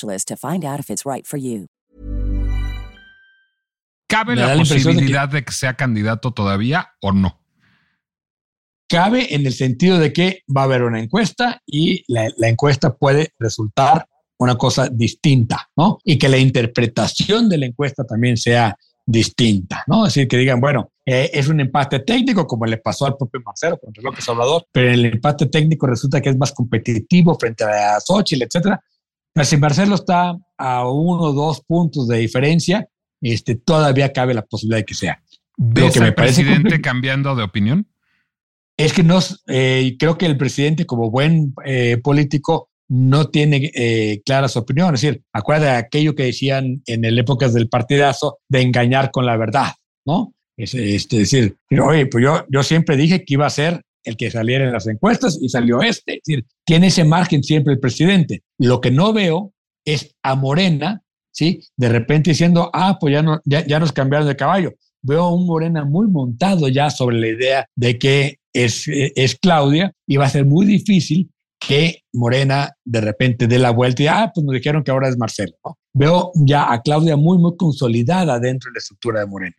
[0.00, 1.66] to find out if it's right for you.
[4.06, 5.52] ¿Cabe la, posibilidad de que...
[5.52, 7.40] sea candidato todavía o no?
[8.88, 13.32] Cabe en el sentido de que va a haber una encuesta y la, encuesta puede
[13.38, 14.06] resultar
[14.38, 15.98] una cosa distinta, ¿no?
[16.04, 18.76] Y que la interpretación de la encuesta también sea
[19.06, 20.06] distinta, ¿no?
[20.06, 23.40] Es decir, que digan, bueno, eh, es un empate técnico, como le pasó al propio
[23.44, 27.98] Marcelo contra López Obrador, pero el empate técnico resulta que es más competitivo frente a
[28.00, 28.80] Xochitl, etcétera.
[29.42, 32.88] Si Marcelo está a uno o dos puntos de diferencia,
[33.20, 35.22] este, todavía cabe la posibilidad de que sea.
[35.56, 37.88] ¿Ves que me presidente cambiando de opinión?
[38.76, 39.18] Es que no,
[39.48, 44.94] eh, creo que el presidente, como buen eh, político, no tiene eh, clara su opinión.
[44.94, 49.26] Es decir, acuérdate de aquello que decían en el épocas del partidazo de engañar con
[49.26, 49.72] la verdad,
[50.04, 50.34] ¿no?
[50.56, 54.30] Es, este, decir, oye, pues yo, yo siempre dije que iba a ser el que
[54.30, 56.14] saliera en las encuestas y salió este.
[56.14, 58.42] Es decir, tiene ese margen siempre el presidente.
[58.58, 59.52] Lo que no veo
[59.84, 61.60] es a Morena, ¿sí?
[61.76, 64.72] De repente diciendo, ah, pues ya, no, ya, ya nos cambiaron de caballo.
[65.02, 69.92] Veo a un Morena muy montado ya sobre la idea de que es, es Claudia
[70.06, 71.30] y va a ser muy difícil
[71.66, 75.16] que Morena de repente dé la vuelta y, ah, pues nos dijeron que ahora es
[75.16, 75.56] Marcelo.
[75.92, 79.56] Veo ya a Claudia muy, muy consolidada dentro de la estructura de Morena.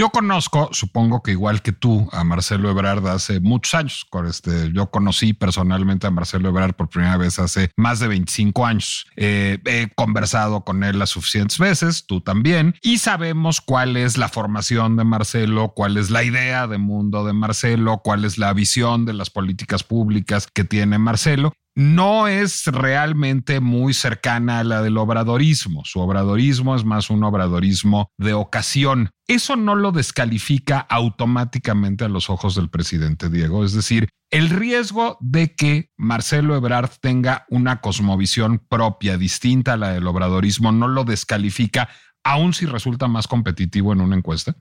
[0.00, 4.06] Yo conozco, supongo que igual que tú, a Marcelo Ebrard hace muchos años.
[4.26, 9.04] Este, yo conocí personalmente a Marcelo Ebrard por primera vez hace más de 25 años.
[9.16, 14.30] Eh, he conversado con él las suficientes veces, tú también, y sabemos cuál es la
[14.30, 19.04] formación de Marcelo, cuál es la idea de mundo de Marcelo, cuál es la visión
[19.04, 24.98] de las políticas públicas que tiene Marcelo no es realmente muy cercana a la del
[24.98, 25.82] obradorismo.
[25.84, 29.10] Su obradorismo es más un obradorismo de ocasión.
[29.30, 33.64] Eso no lo descalifica automáticamente a los ojos del presidente Diego.
[33.64, 39.92] Es decir, el riesgo de que Marcelo Ebrard tenga una cosmovisión propia, distinta a la
[39.92, 41.88] del obradorismo, no lo descalifica,
[42.24, 44.56] aun si resulta más competitivo en una encuesta.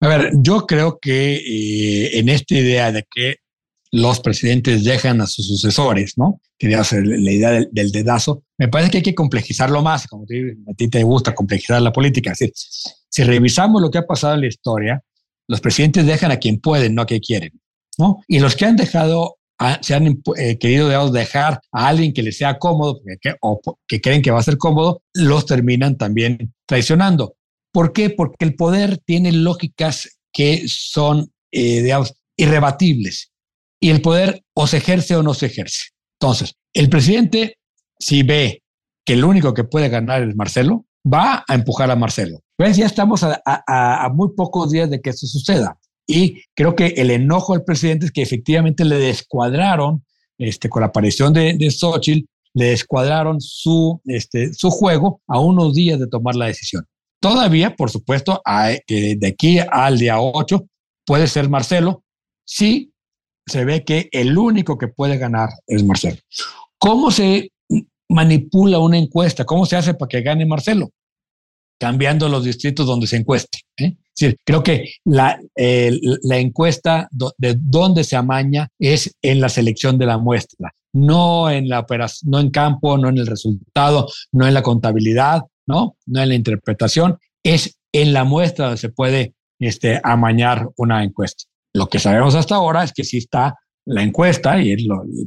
[0.00, 3.36] A ver, yo creo que eh, en esta idea de que
[3.92, 6.40] los presidentes dejan a sus sucesores, ¿no?
[6.58, 8.44] Que la idea del, dedazo.
[8.58, 12.34] Me parece que hay que complejizarlo más, como a ti te gusta complejizar la política.
[12.34, 15.02] si revisamos lo que ha pasado en la historia,
[15.48, 17.60] los presidentes dejan a quien pueden, no a quien quieren,
[17.98, 18.22] ¿no?
[18.28, 19.38] Y los que han dejado,
[19.80, 23.00] se han eh, querido dejar a alguien que les sea cómodo
[23.40, 27.34] o que creen que va a ser cómodo, los terminan también traicionando.
[27.72, 28.10] ¿Por qué?
[28.10, 33.30] Porque el poder tiene lógicas que son, eh, digamos, irrebatibles
[33.80, 35.88] y el poder o se ejerce o no se ejerce.
[36.20, 37.56] Entonces, el presidente,
[37.98, 38.62] si ve
[39.04, 42.40] que el único que puede ganar es Marcelo, va a empujar a Marcelo.
[42.56, 45.78] Pues ya estamos a, muy pocos días de que eso suceda.
[46.06, 50.04] Y creo que el enojo del presidente es que efectivamente le descuadraron,
[50.38, 55.74] este, con la aparición de, de Xochitl, le descuadraron su, este, su juego a unos
[55.74, 56.84] días de tomar la decisión.
[57.20, 58.42] Todavía, por supuesto,
[58.88, 60.66] de aquí al día 8
[61.04, 62.02] puede ser Marcelo,
[62.44, 62.92] sí,
[63.50, 66.18] se ve que el único que puede ganar es Marcelo.
[66.78, 67.52] ¿Cómo se
[68.08, 69.44] manipula una encuesta?
[69.44, 70.90] ¿Cómo se hace para que gane Marcelo?
[71.80, 73.60] cambiando los distritos donde se encueste.
[73.78, 73.96] ¿eh?
[74.44, 77.08] creo que la, la encuesta
[77.38, 82.30] de dónde se amaña es en la selección de la muestra, no en la operación,
[82.30, 86.34] no en campo, no en el resultado, no en la contabilidad, no, no en la
[86.34, 91.44] interpretación, es en la muestra donde se puede este, amañar una encuesta.
[91.74, 93.56] Lo que sabemos hasta ahora es que sí está
[93.86, 94.76] la encuesta y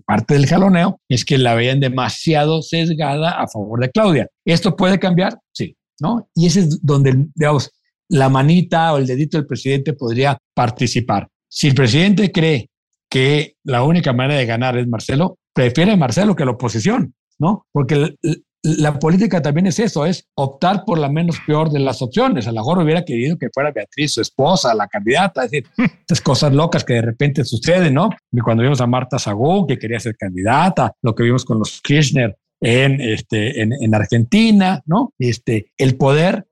[0.05, 4.27] parte del jaloneo es que la veían demasiado sesgada a favor de Claudia.
[4.45, 5.39] ¿Esto puede cambiar?
[5.51, 6.29] Sí, ¿no?
[6.35, 7.71] Y ese es donde, digamos,
[8.09, 11.27] la manita o el dedito del presidente podría participar.
[11.49, 12.69] Si el presidente cree
[13.09, 17.65] que la única manera de ganar es Marcelo, prefiere Marcelo que la oposición, ¿no?
[17.71, 18.15] Porque
[18.63, 22.47] la política también es eso, es optar por la menos peor de las opciones.
[22.47, 26.21] A lo mejor hubiera querido que fuera Beatriz, su esposa, la candidata, es decir, estas
[26.21, 28.09] cosas locas que de repente suceden, ¿no?
[28.31, 31.81] Y cuando vimos a Marta Sagú, que quería ser candidata, lo que vimos con los
[31.81, 35.13] Kirchner en, este, en, en Argentina, ¿no?
[35.19, 36.47] Este, el poder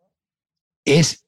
[0.86, 1.26] es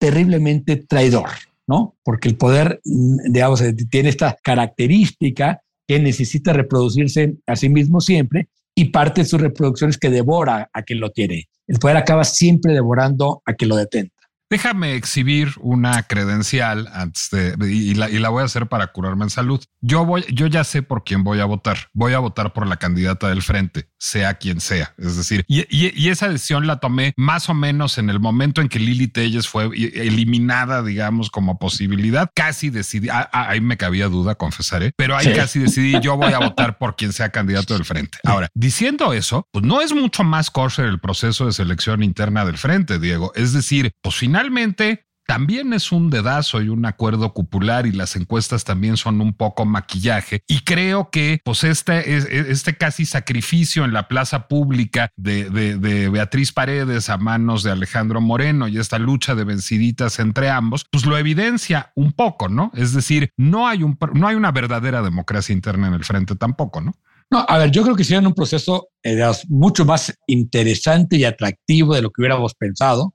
[0.00, 1.28] terriblemente traidor,
[1.66, 1.98] ¿no?
[2.02, 8.86] Porque el poder, digamos, tiene esta característica que necesita reproducirse a sí mismo siempre y
[8.86, 11.48] parte de sus reproducciones que devora a quien lo tiene.
[11.66, 14.14] El poder acaba siempre devorando a quien lo detenta.
[14.50, 17.30] Déjame exhibir una credencial antes
[17.60, 19.64] y, la, y la voy a hacer para curarme en salud.
[19.80, 21.88] Yo voy, yo ya sé por quién voy a votar.
[21.94, 24.92] Voy a votar por la candidata del frente, sea quien sea.
[24.98, 28.68] Es decir, y, y, esa decisión la tomé más o menos en el momento en
[28.68, 32.28] que Lili Telles fue eliminada, digamos, como posibilidad.
[32.34, 36.32] Casi decidí, ah, ah, ahí me cabía duda, confesaré, pero ahí casi decidí yo voy
[36.32, 38.18] a votar por quien sea candidato del frente.
[38.24, 42.58] Ahora, diciendo eso, pues no es mucho más correr el proceso de selección interna del
[42.58, 43.30] frente, Diego.
[43.36, 48.64] Es decir, pues finalmente también es un dedazo y un acuerdo cupular y las encuestas
[48.64, 50.42] también son un poco maquillaje.
[50.48, 52.16] Y creo que pues este,
[52.50, 58.20] este casi sacrificio en la plaza pública de, de, Beatriz Paredes a manos de Alejandro
[58.20, 62.70] Moreno y esta lucha de venciditas entre ambos, pues lo evidencia un poco, ¿no?
[62.74, 66.80] Es decir, no hay, un, no hay una verdadera democracia interna en el frente tampoco,
[66.80, 66.94] ¿no?
[67.32, 71.94] No, a ver, yo creo que hicieron un proceso eh, mucho más interesante y atractivo
[71.94, 73.14] de lo que hubiéramos pensado.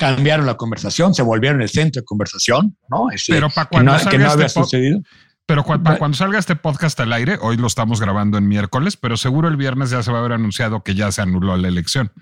[0.00, 3.10] Cambiaron la conversación, se volvieron el centro de conversación, ¿no?
[3.10, 5.00] Este, pero para cuando que no, había este sucedido.
[5.44, 9.18] Pero para cuando salga este podcast al aire, hoy lo estamos grabando en miércoles, pero
[9.18, 12.12] seguro el viernes ya se va a haber anunciado que ya se anuló la elección.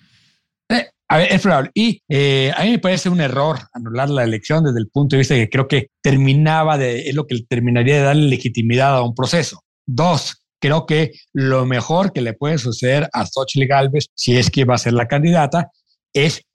[0.69, 1.71] Eh, a ver, es probable.
[1.73, 5.19] Y eh, a mí me parece un error anular la elección desde el punto de
[5.19, 9.03] vista de que creo que terminaba de, es lo que terminaría de darle legitimidad a
[9.03, 9.63] un proceso.
[9.87, 14.65] Dos, creo que lo mejor que le puede suceder a Xochitl Galvez, si es que
[14.65, 15.71] va a ser la candidata,
[16.13, 16.48] es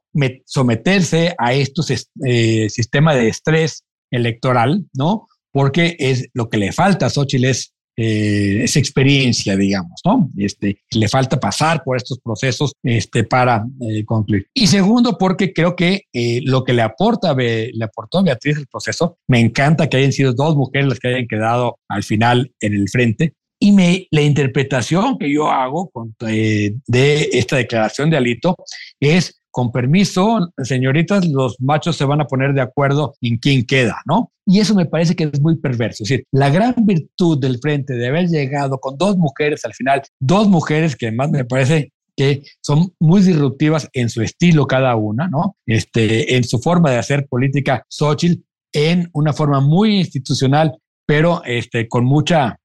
[0.46, 1.92] someterse a estos
[2.26, 5.28] eh, sistemas de estrés electoral, ¿no?
[5.52, 10.30] Porque es lo que le falta a Xochitl es eh, experiencia, digamos, ¿no?
[10.38, 14.48] Este, le falta pasar por estos procesos este, para eh, concluir.
[14.54, 18.68] Y segundo, porque creo que eh, lo que le aporta, le aportó a Beatriz el
[18.68, 22.74] proceso, me encanta que hayan sido dos mujeres las que hayan quedado al final en
[22.74, 23.34] el frente.
[23.60, 28.56] Y me, la interpretación que yo hago de esta declaración de Alito
[29.00, 34.02] es con permiso, señoritas, los machos se van a poner de acuerdo en quién queda,
[34.08, 34.32] ¿no?
[34.48, 36.04] Y eso me parece que es muy perverso.
[36.04, 40.02] Es decir, la gran virtud del frente de haber llegado con dos mujeres al final,
[40.20, 45.28] dos mujeres que además me parece que son muy disruptivas en su estilo cada una,
[45.28, 45.56] ¿no?
[45.68, 48.42] Este, en su forma de hacer política, Xochitl,
[48.74, 52.58] en una forma muy institucional, pero este, con mucha,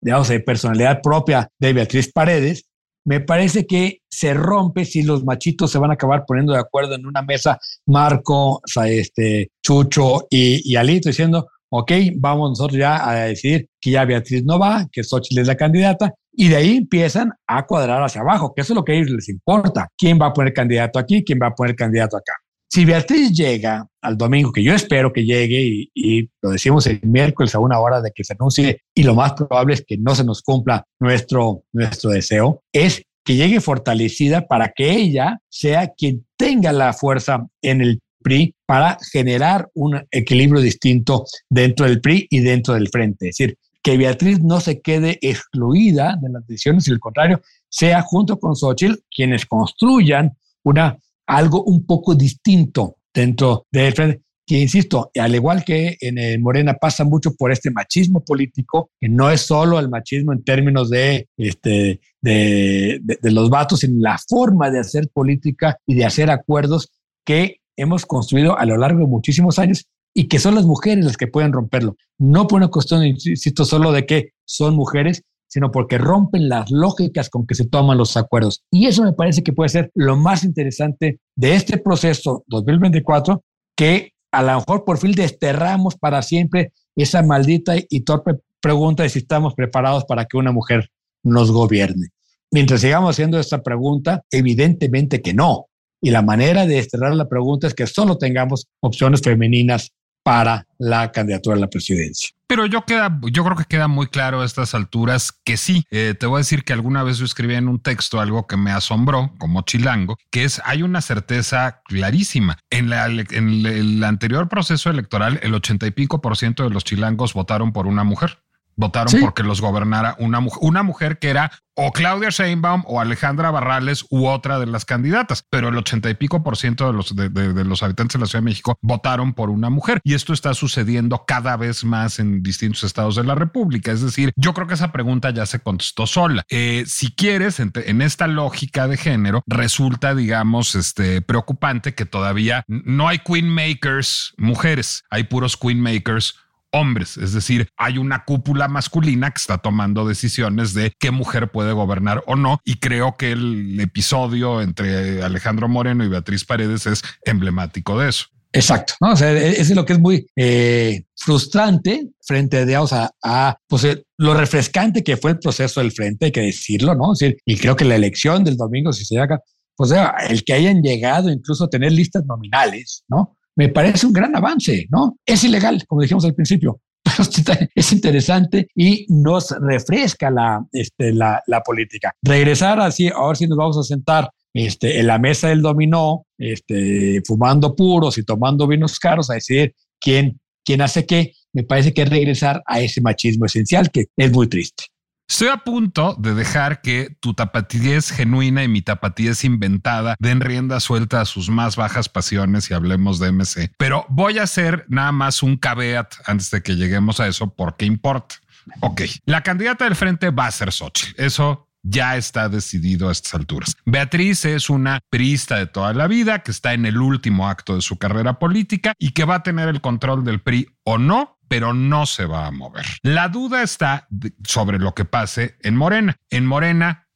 [0.00, 2.64] digamos, personalidad propia de Beatriz Paredes,
[3.04, 6.94] me parece que se rompe si los machitos se van a acabar poniendo de acuerdo
[6.94, 13.68] en una mesa, Marco, este, Chucho y, Alito, diciendo, ok, vamos nosotros ya a decidir
[13.80, 17.66] que ya Beatriz no va, que Xochitl es la candidata, y de ahí empiezan a
[17.66, 19.88] cuadrar hacia abajo, que eso es lo que a ellos les importa.
[19.96, 21.22] ¿Quién va a poner candidato aquí?
[21.24, 22.32] ¿Quién va a poner candidato acá?
[22.74, 27.54] Si Beatriz llega al domingo, que yo espero que llegue, y, lo decimos el miércoles
[27.54, 30.24] a una hora de que se anuncie, y lo más probable es que no se
[30.24, 36.72] nos cumpla nuestro, nuestro deseo, es que llegue fortalecida para que ella sea quien tenga
[36.72, 42.72] la fuerza en el PRI para generar un equilibrio distinto dentro del PRI y dentro
[42.72, 43.28] del frente.
[43.28, 48.00] Es decir, que Beatriz no se quede excluida de las decisiones y al contrario, sea
[48.00, 50.96] junto con Xochitl quienes construyan una
[51.36, 54.22] algo un poco distinto dentro del frente.
[54.44, 59.08] Que insisto, al igual que en el Morena pasa mucho por este machismo político, que
[59.08, 64.18] no es solo el machismo en términos de, este, de, de, los vatos, sino la
[64.28, 66.90] forma de hacer política y de hacer acuerdos
[67.24, 71.16] que hemos construido a lo largo de muchísimos años y que son las mujeres las
[71.16, 71.96] que pueden romperlo.
[72.18, 75.22] No por una cuestión, insisto, solo de que son mujeres,
[75.52, 78.64] sino porque rompen las lógicas con que se toman los acuerdos.
[78.70, 83.44] Y eso me parece que puede ser lo más interesante de este proceso 2024,
[83.76, 89.10] que a lo mejor por fin desterramos para siempre esa maldita y torpe pregunta de
[89.10, 90.88] si estamos preparados para que una mujer
[91.22, 92.08] nos gobierne.
[92.50, 95.66] Mientras sigamos haciendo esta pregunta, evidentemente que no.
[96.00, 99.92] Y la manera de desterrar la pregunta es que solo tengamos opciones femeninas
[100.22, 102.30] para la candidatura a la presidencia.
[102.46, 105.84] Pero yo, queda, yo creo que queda muy claro a estas alturas que sí.
[105.90, 108.58] Eh, te voy a decir que alguna vez yo escribí en un texto algo que
[108.58, 112.58] me asombró como chilango, que es hay una certeza clarísima.
[112.68, 116.84] En, la, en el anterior proceso electoral, el ochenta y pico por ciento de los
[116.84, 118.41] chilangos votaron por una mujer.
[118.76, 123.50] Votaron porque los gobernara una mujer, una mujer que era o Claudia Sheinbaum o Alejandra
[123.50, 127.16] Barrales u otra de las candidatas, pero el ochenta y pico por ciento de los,
[127.16, 130.54] de, los habitantes de la Ciudad de México votaron por una mujer y esto está
[130.54, 133.90] sucediendo cada vez más en distintos estados de la República.
[133.90, 136.44] Es decir, yo creo que esa pregunta ya se contestó sola.
[136.50, 142.64] Eh, si quieres, en, en, esta lógica de género, resulta, digamos, este, preocupante que todavía
[142.66, 146.34] no hay queen makers mujeres, hay puros queen makers
[146.72, 151.72] hombres, es decir, hay una cúpula masculina que está tomando decisiones de qué mujer puede
[151.72, 157.02] gobernar o no, y creo que el episodio entre Alejandro Moreno y Beatriz Paredes es
[157.24, 158.26] emblemático de eso.
[158.54, 159.12] Exacto, ¿no?
[159.12, 163.84] O sea, e-, es lo que es muy eh, frustrante frente digamos, a, a pues,
[163.84, 167.12] eh, lo refrescante que fue el proceso del frente, hay que decirlo, ¿no?
[167.46, 169.40] y creo que la elección del domingo, si se haga,
[169.74, 169.92] pues
[170.28, 173.36] el que hayan llegado incluso a tener listas nominales, ¿no?
[173.56, 175.16] Me parece un gran avance, ¿no?
[175.24, 177.28] Es ilegal, como dijimos al principio, pero
[177.74, 182.14] es interesante y nos refresca la, este, la, la política.
[182.22, 187.22] Regresar así, ahora sí nos vamos a sentar este, en la mesa del dominó, este,
[187.26, 192.02] fumando puros y tomando vinos caros a decir quién, quién hace qué, me parece que
[192.02, 194.84] es regresar a ese machismo esencial que es muy triste.
[195.32, 200.78] Estoy a punto de dejar que tu tapatidez genuina y mi tapatidez inventada den rienda
[200.78, 203.72] suelta a sus más bajas pasiones y hablemos de MC.
[203.78, 207.86] Pero voy a hacer nada más un caveat antes de que lleguemos a eso, porque
[207.86, 208.34] importa.
[208.80, 211.14] Ok, la candidata del frente va a ser Xochitl.
[211.16, 213.74] Eso ya está decidido a estas alturas.
[213.86, 217.80] Beatriz es una priista de toda la vida que está en el último acto de
[217.80, 221.74] su carrera política y que va a tener el control del PRI o no pero
[221.74, 222.86] no se va a mover.
[223.02, 224.08] La duda está
[224.42, 226.16] sobre lo que pase en Morena.
[226.30, 227.08] En Morena,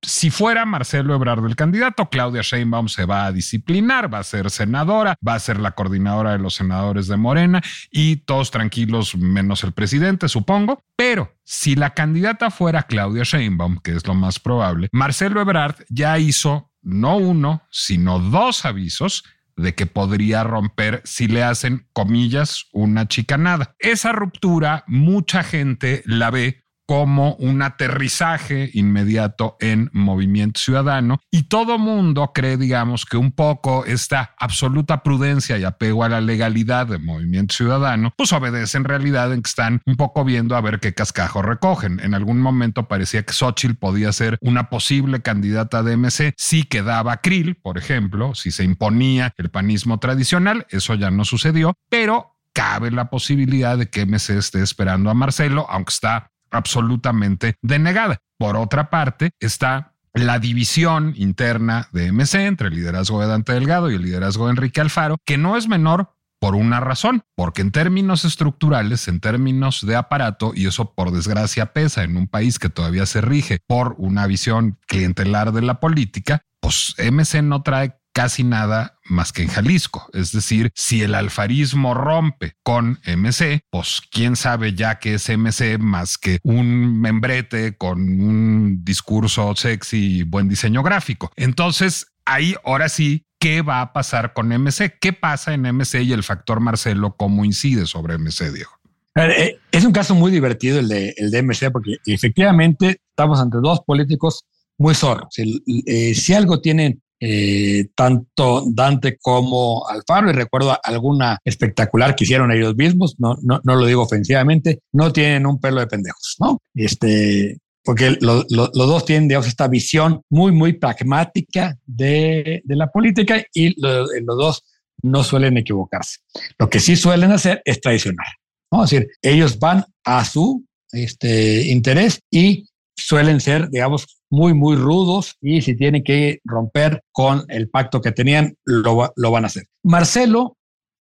[0.00, 4.48] si fuera Marcelo Ebrard el candidato, Claudia Sheinbaum se va a disciplinar, va a ser
[4.52, 9.64] senadora, va a ser la coordinadora de los senadores de Morena y todos tranquilos menos
[9.64, 10.80] el presidente, supongo.
[10.94, 16.16] Pero si la candidata fuera Claudia Sheinbaum, que es lo más probable, Marcelo Ebrard ya
[16.20, 19.24] hizo no uno, sino dos avisos
[19.56, 23.74] de que podría romper si le hacen, comillas, una chicanada.
[23.78, 31.78] Esa ruptura mucha gente la ve como un aterrizaje inmediato en movimiento ciudadano y todo
[31.78, 36.98] mundo cree, digamos, que un poco esta absoluta prudencia y apego a la legalidad de
[36.98, 40.94] movimiento ciudadano, pues obedece en realidad en que están un poco viendo a ver qué
[40.94, 42.00] cascajo recogen.
[42.00, 47.18] En algún momento parecía que Xochitl podía ser una posible candidata de MC si quedaba
[47.18, 52.90] Krill, por ejemplo, si se imponía el panismo tradicional, eso ya no sucedió, pero cabe
[52.90, 58.18] la posibilidad de que MC esté esperando a Marcelo, aunque está absolutamente denegada.
[58.38, 63.90] Por otra parte, está la división interna de MC entre el liderazgo de Dante Delgado
[63.90, 67.72] y el liderazgo de Enrique Alfaro, que no es menor por una razón, porque en
[67.72, 72.68] términos estructurales, en términos de aparato, y eso por desgracia pesa en un país que
[72.68, 78.44] todavía se rige por una visión clientelar de la política, pues MC no trae casi
[78.44, 80.08] nada más que en Jalisco.
[80.12, 85.78] Es decir, si el alfarismo rompe con MC, pues quién sabe ya que es MC
[85.78, 91.30] más que un membrete con un discurso sexy y buen diseño gráfico.
[91.36, 96.12] Entonces, ahí ahora sí qué va a pasar con MC, qué pasa en MC y
[96.12, 98.70] el factor Marcelo, cómo incide sobre MC, Diego.
[99.16, 103.58] Eh, es un caso muy divertido el de, el de MC, porque efectivamente estamos ante
[103.58, 104.44] dos políticos
[104.78, 105.28] muy zorros.
[105.38, 112.52] Eh, si algo tienen eh, tanto Dante como Alfaro, y recuerdo alguna espectacular que hicieron
[112.52, 116.58] ellos mismos, no, no, no lo digo ofensivamente, no tienen un pelo de pendejos, ¿no?
[116.74, 123.42] Este, porque los dos tienen, digamos, esta visión muy, muy pragmática de, de la política
[123.54, 124.62] y los dos
[125.02, 126.18] no suelen equivocarse.
[126.58, 128.26] Lo que sí suelen hacer es traicionar,
[128.70, 128.84] ¿no?
[128.84, 130.62] Es decir, ellos van a su
[130.92, 132.66] este, interés y
[132.96, 138.12] suelen ser, digamos, muy, muy rudos y si tienen que romper con el pacto que
[138.12, 139.64] tenían, lo, lo van a hacer.
[139.82, 140.56] Marcelo,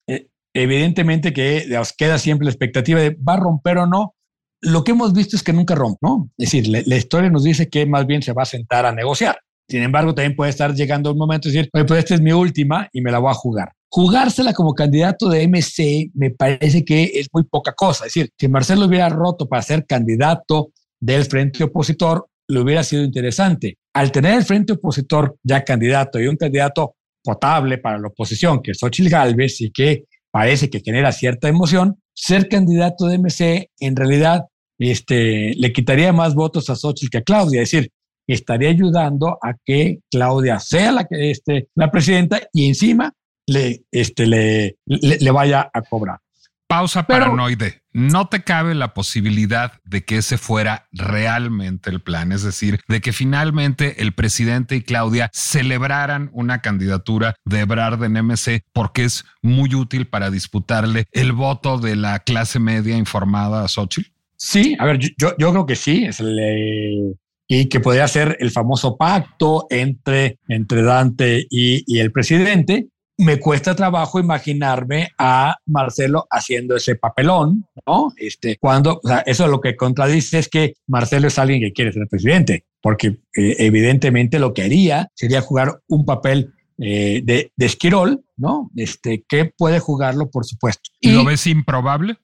[0.08, 4.16] eh, evidentemente que digamos, queda siempre la expectativa de va a romper o no,
[4.62, 6.30] lo que hemos visto es que nunca rompe, ¿no?
[6.38, 9.40] Es decir, la, historia nos dice que más bien se va a sentar a negociar.
[9.68, 12.32] Sin embargo, también puede estar llegando un momento y decir, oye, pues esta es mi
[12.32, 13.72] última y me la voy a jugar.
[13.90, 18.06] Jugársela como candidato de MC me parece que es muy poca cosa.
[18.06, 23.04] Es decir, si Marcelo hubiera roto para ser candidato del frente opositor, le hubiera sido
[23.04, 23.78] interesante.
[23.94, 28.72] Al tener el frente opositor ya candidato y un candidato potable para la oposición, que
[28.72, 33.96] es Xochitl Galvez, y que parece que genera cierta emoción, ser candidato de MC en
[33.96, 34.46] realidad
[34.80, 37.62] este, le quitaría más votos a Xochitl que a Claudia.
[37.62, 37.92] Es decir,
[38.28, 43.14] estaría ayudando a que Claudia sea la, este, la presidenta y encima
[43.48, 46.20] le, este, le, le vaya a cobrar.
[46.68, 47.81] Pausa paranoide.
[47.94, 53.02] No te cabe la posibilidad de que ese fuera realmente el plan, es decir, de
[53.02, 59.26] que finalmente el presidente y Claudia celebraran una candidatura de Ebrard en MC porque es
[59.42, 64.10] muy útil para disputarle el voto de la clase media informada a Xochitl.
[64.38, 67.14] Sí, a ver, yo, yo creo que sí, es el, eh,
[67.48, 72.88] y que podría ser el famoso pacto entre, entre Dante y, y el presidente
[73.22, 78.12] me cuesta trabajo imaginarme a Marcelo haciendo ese papelón, ¿no?
[78.18, 81.94] Este, cuando, o sea, eso lo que contradice es que Marcelo es alguien que quiere
[81.94, 87.66] ser presidente, porque eh, evidentemente lo que haría sería jugar un papel eh, de, de,
[87.68, 88.72] Esquirol, ¿no?
[88.76, 90.90] Este, que puede jugarlo, por supuesto.
[91.00, 92.18] ¿Y lo ves improbable?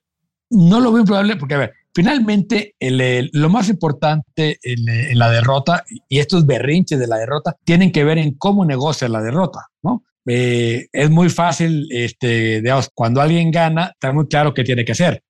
[0.50, 5.30] No lo veo improbable porque, a ver, finalmente el, lo más importante en, en, la
[5.30, 9.68] derrota, y estos berrinches de la derrota, tienen que ver en cómo negocia la derrota,
[9.84, 10.02] ¿no?
[10.28, 12.62] Eh, es muy fácil, este,
[12.94, 15.22] cuando alguien gana, está muy claro qué tiene que hacer.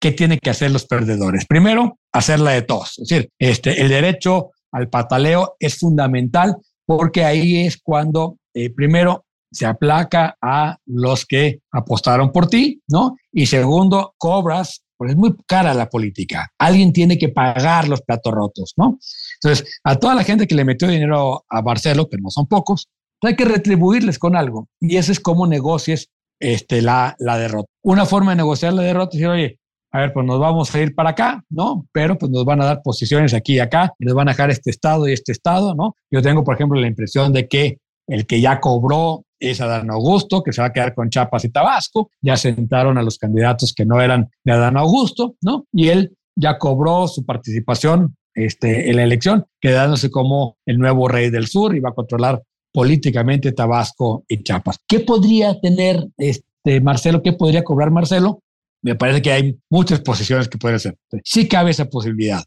[0.00, 1.44] ¿Qué tienen que hacer los perdedores?
[1.46, 2.98] Primero, hacerla de todos.
[2.98, 9.26] Es decir, este, el derecho al pataleo es fundamental porque ahí es cuando, eh, primero,
[9.50, 13.16] se aplaca a los que apostaron por ti, ¿no?
[13.32, 16.50] Y segundo, cobras, porque es muy cara la política.
[16.58, 18.98] Alguien tiene que pagar los platos rotos, ¿no?
[19.42, 22.88] Entonces, a toda la gente que le metió dinero a Barcelo, que no son pocos,
[23.26, 24.68] hay que retribuirles con algo.
[24.80, 26.08] Y eso es cómo negocies
[26.40, 27.68] este, la, la derrota.
[27.82, 29.58] Una forma de negociar la derrota es decir, oye,
[29.90, 31.86] a ver, pues nos vamos a ir para acá, ¿no?
[31.92, 34.70] Pero pues nos van a dar posiciones aquí y acá, nos van a dejar este
[34.70, 35.96] estado y este estado, ¿no?
[36.10, 40.42] Yo tengo, por ejemplo, la impresión de que el que ya cobró es Adán Augusto,
[40.42, 43.86] que se va a quedar con Chiapas y Tabasco, ya sentaron a los candidatos que
[43.86, 45.64] no eran de Adán Augusto, ¿no?
[45.72, 51.30] Y él ya cobró su participación este, en la elección, quedándose como el nuevo rey
[51.30, 52.42] del sur y va a controlar
[52.78, 54.78] políticamente Tabasco y Chiapas.
[54.86, 57.24] ¿Qué podría tener este Marcelo?
[57.24, 58.44] ¿Qué podría cobrar Marcelo?
[58.82, 60.96] Me parece que hay muchas posiciones que pueden hacer.
[61.24, 62.40] Sí cabe esa posibilidad.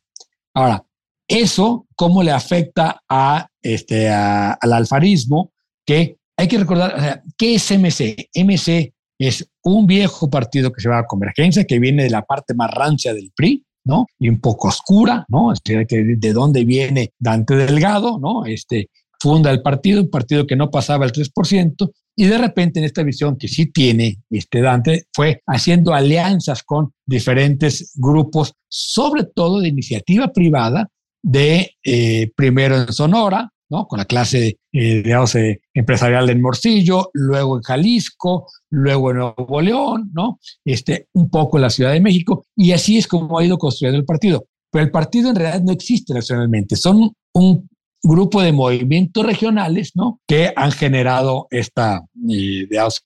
[0.53, 0.85] Ahora,
[1.27, 5.51] eso, ¿cómo le afecta a este, al alfarismo?
[5.85, 8.29] Que hay que recordar, o sea, ¿qué es MC?
[8.33, 12.71] MC es un viejo partido que se llama Convergencia, que viene de la parte más
[12.71, 14.05] rancia del PRI, ¿no?
[14.17, 15.51] Y un poco oscura, ¿no?
[15.65, 18.45] de dónde viene Dante Delgado, ¿no?
[18.45, 18.89] Este,
[19.21, 23.03] funda el partido, un partido que no pasaba el 3%, y de repente en esta
[23.03, 29.67] visión que sí tiene este Dante, fue haciendo alianzas con diferentes grupos, sobre todo de
[29.67, 30.89] iniciativa privada,
[31.23, 33.87] de eh, primero en Sonora, ¿no?
[33.87, 40.09] con la clase eh, de empresarial en Morcillo, luego en Jalisco, luego en Nuevo León,
[40.13, 40.39] ¿no?
[40.65, 43.99] este, un poco en la Ciudad de México, y así es como ha ido construyendo
[43.99, 44.45] el partido.
[44.71, 47.69] Pero el partido en realidad no existe nacionalmente, son un
[48.03, 50.19] grupo de movimientos regionales, ¿no?
[50.27, 52.01] Que han generado esta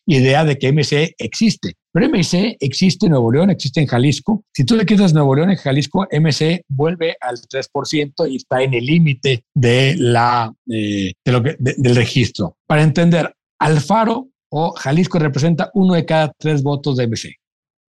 [0.06, 1.74] idea, de que MC existe.
[1.91, 4.43] Pero MC existe en Nuevo León, existe en Jalisco.
[4.54, 8.74] Si tú le quitas Nuevo León en Jalisco, MC vuelve al 3% y está en
[8.74, 12.58] el límite de la, eh, del registro.
[12.68, 17.36] Para entender, Alfaro o Jalisco representa uno de cada tres votos de MC.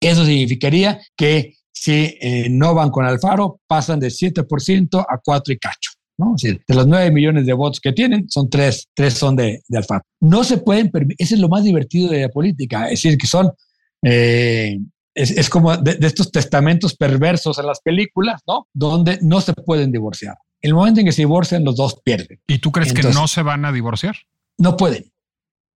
[0.01, 5.59] Eso significaría que si eh, no van con Alfaro, pasan de 7% a 4 y
[5.59, 5.91] cacho.
[6.19, 6.35] ¿No?
[6.37, 10.03] de los 9 millones de votos que tienen, son 3, 3 son de, de Alfaro.
[10.21, 13.27] No se pueden permitir, ese es lo más divertido de la política, es decir, que
[13.27, 13.51] son,
[14.03, 14.79] eh,
[15.15, 18.67] es, es, como de, de, estos testamentos perversos en las películas, ¿no?
[18.73, 20.37] Donde no se pueden divorciar.
[20.61, 22.41] El momento en que se divorcian, los dos pierden.
[22.47, 24.15] ¿Y tú crees Entonces, que no se van a divorciar?
[24.59, 25.13] No pueden.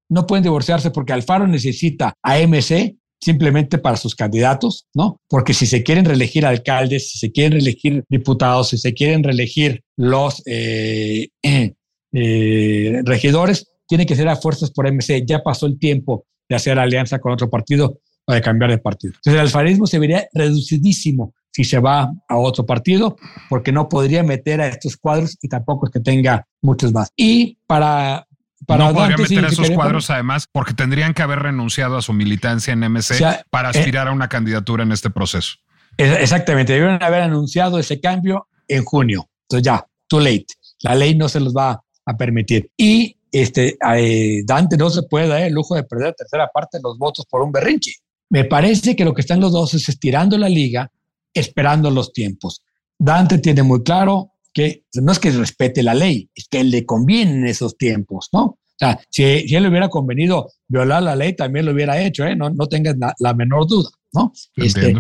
[0.09, 5.21] No pueden divorciarse porque Alfaro necesita a MC simplemente para sus candidatos, ¿no?
[5.29, 9.83] Porque si se quieren reelegir alcaldes, si se quieren reelegir diputados, si se quieren reelegir
[9.97, 11.29] los eh,
[12.13, 15.25] eh, regidores, tiene que ser a fuerzas por MC.
[15.27, 19.15] Ya pasó el tiempo de hacer alianza con otro partido o de cambiar de partido.
[19.17, 23.17] Entonces el alfarismo se vería reducidísimo si se va a otro partido,
[23.49, 27.09] porque no podría meter a estos cuadros y tampoco es que tenga muchos más.
[27.17, 28.26] Y para,
[28.67, 32.73] para no podría meter esos cuadros además porque tendrían que haber renunciado a su militancia
[32.73, 35.57] en MC o sea, para eh, aspirar eh, a una candidatura en este proceso.
[35.99, 39.29] Exactamente, debieron haber anunciado ese cambio en junio.
[39.43, 40.47] Entonces ya, too late.
[40.83, 42.71] La ley no se los va a permitir.
[42.77, 46.79] Y este, eh, Dante no se puede dar el lujo de perder la tercera parte
[46.79, 47.93] de los votos por un berrinche.
[48.29, 50.91] Me parece que lo que están los dos es estirando la liga,
[51.33, 52.63] esperando los tiempos.
[52.99, 57.47] Dante tiene muy claro que no es que respete la ley, es que le convienen
[57.47, 58.43] esos tiempos, ¿no?
[58.43, 62.35] O sea, si, él le hubiera convenido violar la ley, también lo hubiera hecho, ¿eh?
[62.35, 64.33] No, no tengas la, menor duda, ¿no?
[64.57, 64.97] Este,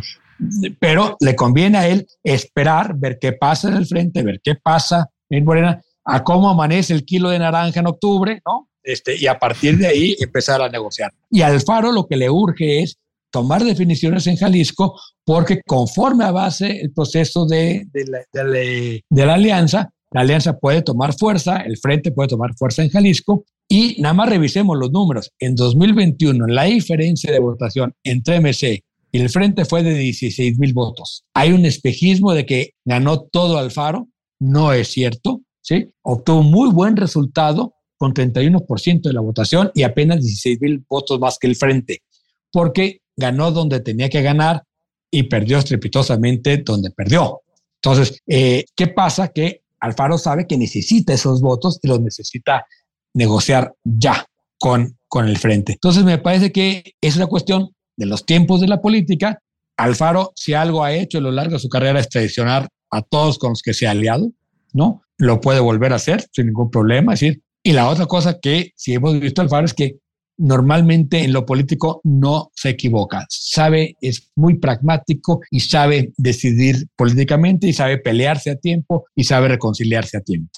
[0.78, 5.08] pero le conviene a él esperar, ver qué pasa en el frente, ver qué pasa
[5.30, 8.68] en Morena, a cómo amanece el kilo de naranja en octubre, ¿no?
[8.82, 11.14] Este, y a partir de ahí empezar a negociar.
[11.30, 12.98] Y al Faro lo que le urge es
[13.36, 19.90] tomar definiciones en Jalisco, porque conforme avance el proceso de, de, la, de, la, alianza,
[20.10, 24.30] la alianza puede tomar fuerza, el frente puede tomar fuerza en Jalisco, y nada más
[24.30, 25.32] revisemos los números.
[25.38, 28.82] En 2021, la diferencia de votación entre MC
[29.12, 31.26] y el frente fue de 16 mil votos.
[31.34, 34.08] Hay un espejismo de que ganó todo Alfaro,
[34.40, 35.42] no es cierto.
[35.60, 35.90] ¿sí?
[36.00, 41.38] Obtuvo muy buen resultado con 31% de la votación y apenas 16 mil votos más
[41.38, 42.00] que el frente,
[42.50, 44.62] porque ganó donde tenía que ganar
[45.10, 47.42] y perdió estrepitosamente donde perdió.
[47.82, 49.28] Entonces, eh, ¿qué pasa?
[49.28, 52.66] Que Alfaro sabe que necesita esos votos y los necesita
[53.14, 54.26] negociar ya
[54.58, 55.72] con, con el frente.
[55.72, 59.40] Entonces, me parece que es una cuestión de los tiempos de la política.
[59.76, 63.38] Alfaro, si algo ha hecho a lo largo de su carrera es traicionar a todos
[63.38, 64.30] con los que se ha aliado,
[64.72, 65.02] ¿no?
[65.18, 67.14] Lo puede volver a hacer sin ningún problema.
[67.14, 69.96] Es decir, y la otra cosa que si hemos visto Alfaro es que
[70.38, 73.26] normalmente en lo político no se equivoca.
[73.28, 79.48] Sabe, es muy pragmático y sabe decidir políticamente y sabe pelearse a tiempo y sabe
[79.48, 80.50] reconciliarse a tiempo.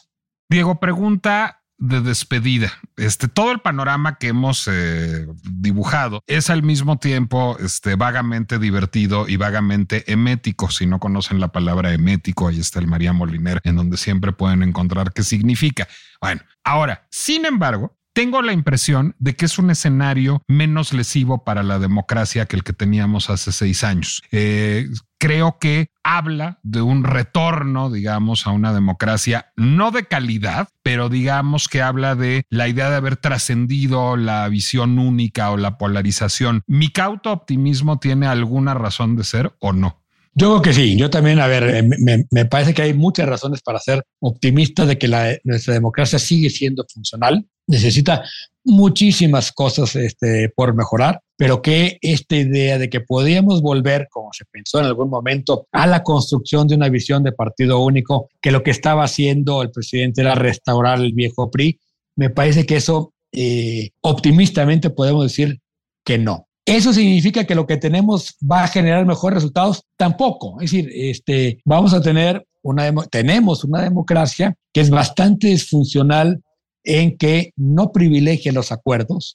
[0.51, 2.73] Diego, pregunta de despedida.
[2.97, 9.29] Este, todo el panorama que hemos eh, dibujado es al mismo tiempo este, vagamente divertido
[9.29, 10.71] y vagamente emético.
[10.71, 14.63] Si no conocen la palabra emético, ahí está el María Moliner, en donde siempre pueden
[14.65, 15.87] encontrar qué significa.
[16.21, 21.63] Bueno, ahora, sin embargo, tengo la impresión de que es un escenario menos lesivo para
[21.63, 24.23] la democracia que el que teníamos hace seis años.
[24.33, 24.89] Eh,
[25.19, 31.69] creo que habla de un retorno, digamos, a una democracia no de calidad, pero digamos
[31.69, 36.63] que habla de la idea de haber trascendido la visión única o la polarización.
[36.67, 40.03] ¿Mi cauto optimismo tiene alguna razón de ser o no?
[40.35, 43.61] Yo creo que sí, yo también, a ver, eh, me, parece que hay muchas razones
[43.61, 45.09] para ser optimista de que
[45.45, 48.25] nuestra democracia sigue siendo funcional, necesita
[48.65, 54.45] muchísimas cosas este, por mejorar, pero que esta idea de que podíamos volver, como se
[54.45, 58.63] pensó en algún momento, a la construcción de una visión de partido único, que lo
[58.63, 61.81] que estaba haciendo el presidente era restaurar el viejo PRI,
[62.17, 65.61] me parece que eso eh, optimistamente podemos decir
[66.05, 66.48] que no.
[66.69, 69.83] ¿Eso significa que lo que tenemos va a generar mejores resultados?
[69.97, 70.61] Tampoco.
[70.61, 76.43] Es decir, este, vamos a tener una, tenemos una democracia que es bastante disfuncional
[76.85, 79.35] en que no privilegie los acuerdos.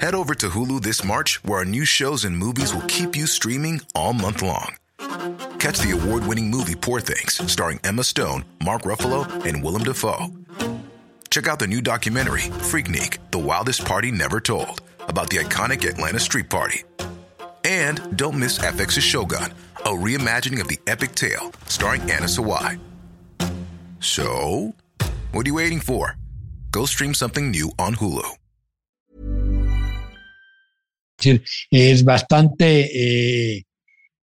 [0.00, 3.26] Head over to Hulu this March, where our new shows and movies will keep you
[3.26, 4.76] streaming all month long.
[5.58, 10.41] Catch the award-winning movie Poor Things, starring Emma Stone, Mark Ruffalo, and Willem Dafoe.
[11.32, 16.20] Check out the new documentary, Freaknik, The Wildest Party Never Told, about the iconic Atlanta
[16.20, 16.84] Street Party.
[17.64, 22.78] And don't miss FX's Shogun, a reimagining of the epic tale, starring Anna Sawai.
[24.00, 24.74] So,
[25.32, 26.18] what are you waiting for?
[26.70, 28.28] Go stream something new on Hulu.
[31.70, 33.62] Es bastante eh,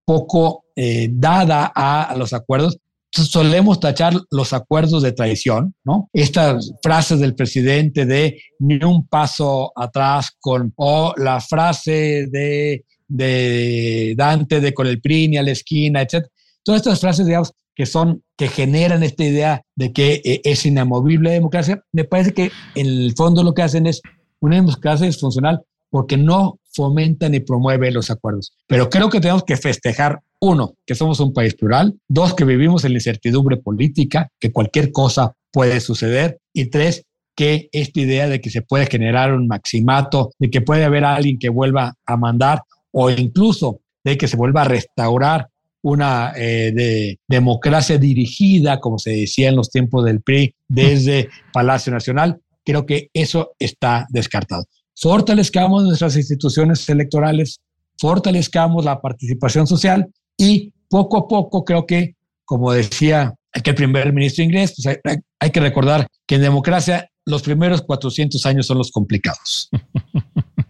[0.04, 2.78] poco eh, dada a, los acuerdos.
[3.16, 6.08] Solemos tachar los acuerdos de traición, ¿no?
[6.12, 14.14] Estas frases del presidente de ni un paso atrás con, o la frase de, de
[14.16, 16.26] Dante de con el PRI a la esquina, etc.
[16.62, 21.28] Todas estas frases, digamos, que son, que generan esta idea de que eh, es inamovible
[21.28, 24.00] la democracia, me parece que en el fondo lo que hacen es
[24.40, 28.52] una democracia disfuncional porque no fomenta ni promueve los acuerdos.
[28.66, 32.84] Pero creo que tenemos que festejar, uno, que somos un país plural, dos, que vivimos
[32.84, 37.04] en la incertidumbre política, que cualquier cosa puede suceder, y tres,
[37.34, 41.38] que esta idea de que se puede generar un maximato, de que puede haber alguien
[41.38, 42.62] que vuelva a mandar,
[42.92, 45.48] o incluso de que se vuelva a restaurar
[45.82, 51.92] una eh, de democracia dirigida, como se decía en los tiempos del PRI, desde Palacio
[51.92, 54.64] Nacional, creo que eso está descartado.
[54.98, 57.60] Fortalezcamos nuestras instituciones electorales,
[57.98, 64.44] fortalezcamos la participación social y poco a poco creo que, como decía aquel primer ministro
[64.44, 68.90] inglés, pues hay, hay que recordar que en democracia los primeros 400 años son los
[68.90, 69.68] complicados.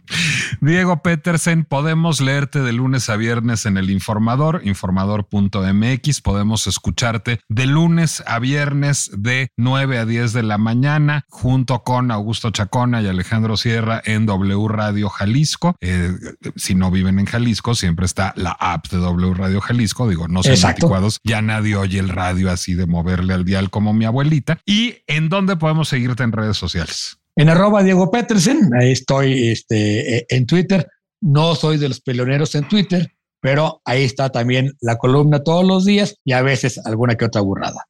[0.61, 6.21] Diego Petersen, podemos leerte de lunes a viernes en el Informador, informador.mx.
[6.21, 12.11] Podemos escucharte de lunes a viernes de 9 a 10 de la mañana, junto con
[12.11, 15.77] Augusto Chacona y Alejandro Sierra en W Radio Jalisco.
[15.81, 16.13] Eh,
[16.57, 20.09] si no viven en Jalisco, siempre está la app de W Radio Jalisco.
[20.09, 23.93] Digo, no son anticuados, ya nadie oye el radio así de moverle al dial como
[23.93, 24.59] mi abuelita.
[24.65, 27.19] ¿Y en dónde podemos seguirte en redes sociales?
[27.39, 30.89] En arroba Diego Petersen, ahí estoy este, e, en Twitter.
[31.21, 33.13] No soy de los peleoneros en Twitter,
[33.43, 37.43] pero ahí está también la columna todos los días y a veces alguna que otra
[37.43, 37.85] burrada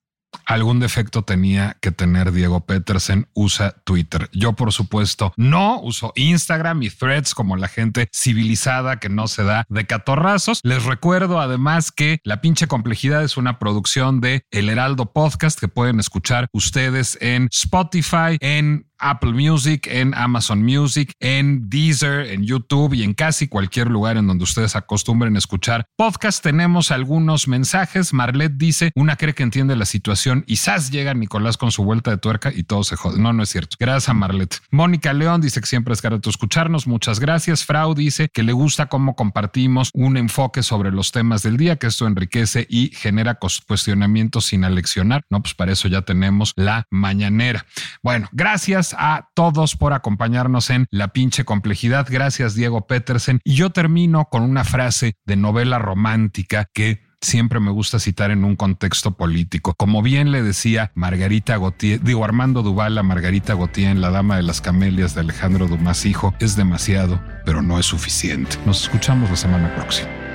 [0.44, 4.28] algún defecto tenía que tener Diego Petersen, usa Twitter.
[4.32, 9.44] Yo, por supuesto, no uso Instagram y threads como la gente civilizada que no se
[9.44, 10.60] da de catorrazos.
[10.62, 15.68] Les recuerdo además que La pinche complejidad es una producción de El Heraldo Podcast que
[15.68, 22.94] pueden escuchar ustedes en Spotify, en Apple Music, en Amazon Music, en Deezer, en YouTube
[22.94, 26.42] y en casi cualquier lugar en donde ustedes acostumbren escuchar podcast.
[26.42, 28.12] Tenemos algunos mensajes.
[28.12, 30.90] Marlet dice, una cree que entiende la situación y ¡zas!
[30.90, 33.18] llega Nicolás con su vuelta de tuerca y todo se jode.
[33.18, 33.76] No, no es cierto.
[33.78, 34.60] Gracias a Marlet.
[34.70, 36.86] Mónica León dice que siempre es grato escucharnos.
[36.86, 37.64] Muchas gracias.
[37.64, 41.88] Frau dice que le gusta cómo compartimos un enfoque sobre los temas del día, que
[41.88, 45.22] esto enriquece y genera cuestionamientos sin aleccionar.
[45.30, 47.66] No, pues para eso ya tenemos la mañanera.
[48.02, 48.28] Bueno,
[48.96, 52.06] a todos por acompañarnos en La pinche complejidad.
[52.08, 53.40] Gracias, Diego Petersen.
[53.44, 58.44] Y yo termino con una frase de novela romántica que siempre me gusta citar en
[58.44, 59.74] un contexto político.
[59.76, 64.36] Como bien le decía Margarita Gautier, digo Armando Duval a Margarita Gautier en La Dama
[64.36, 68.56] de las Camelias de Alejandro Dumas Hijo, es demasiado, pero no es suficiente.
[68.64, 70.25] Nos escuchamos la semana próxima.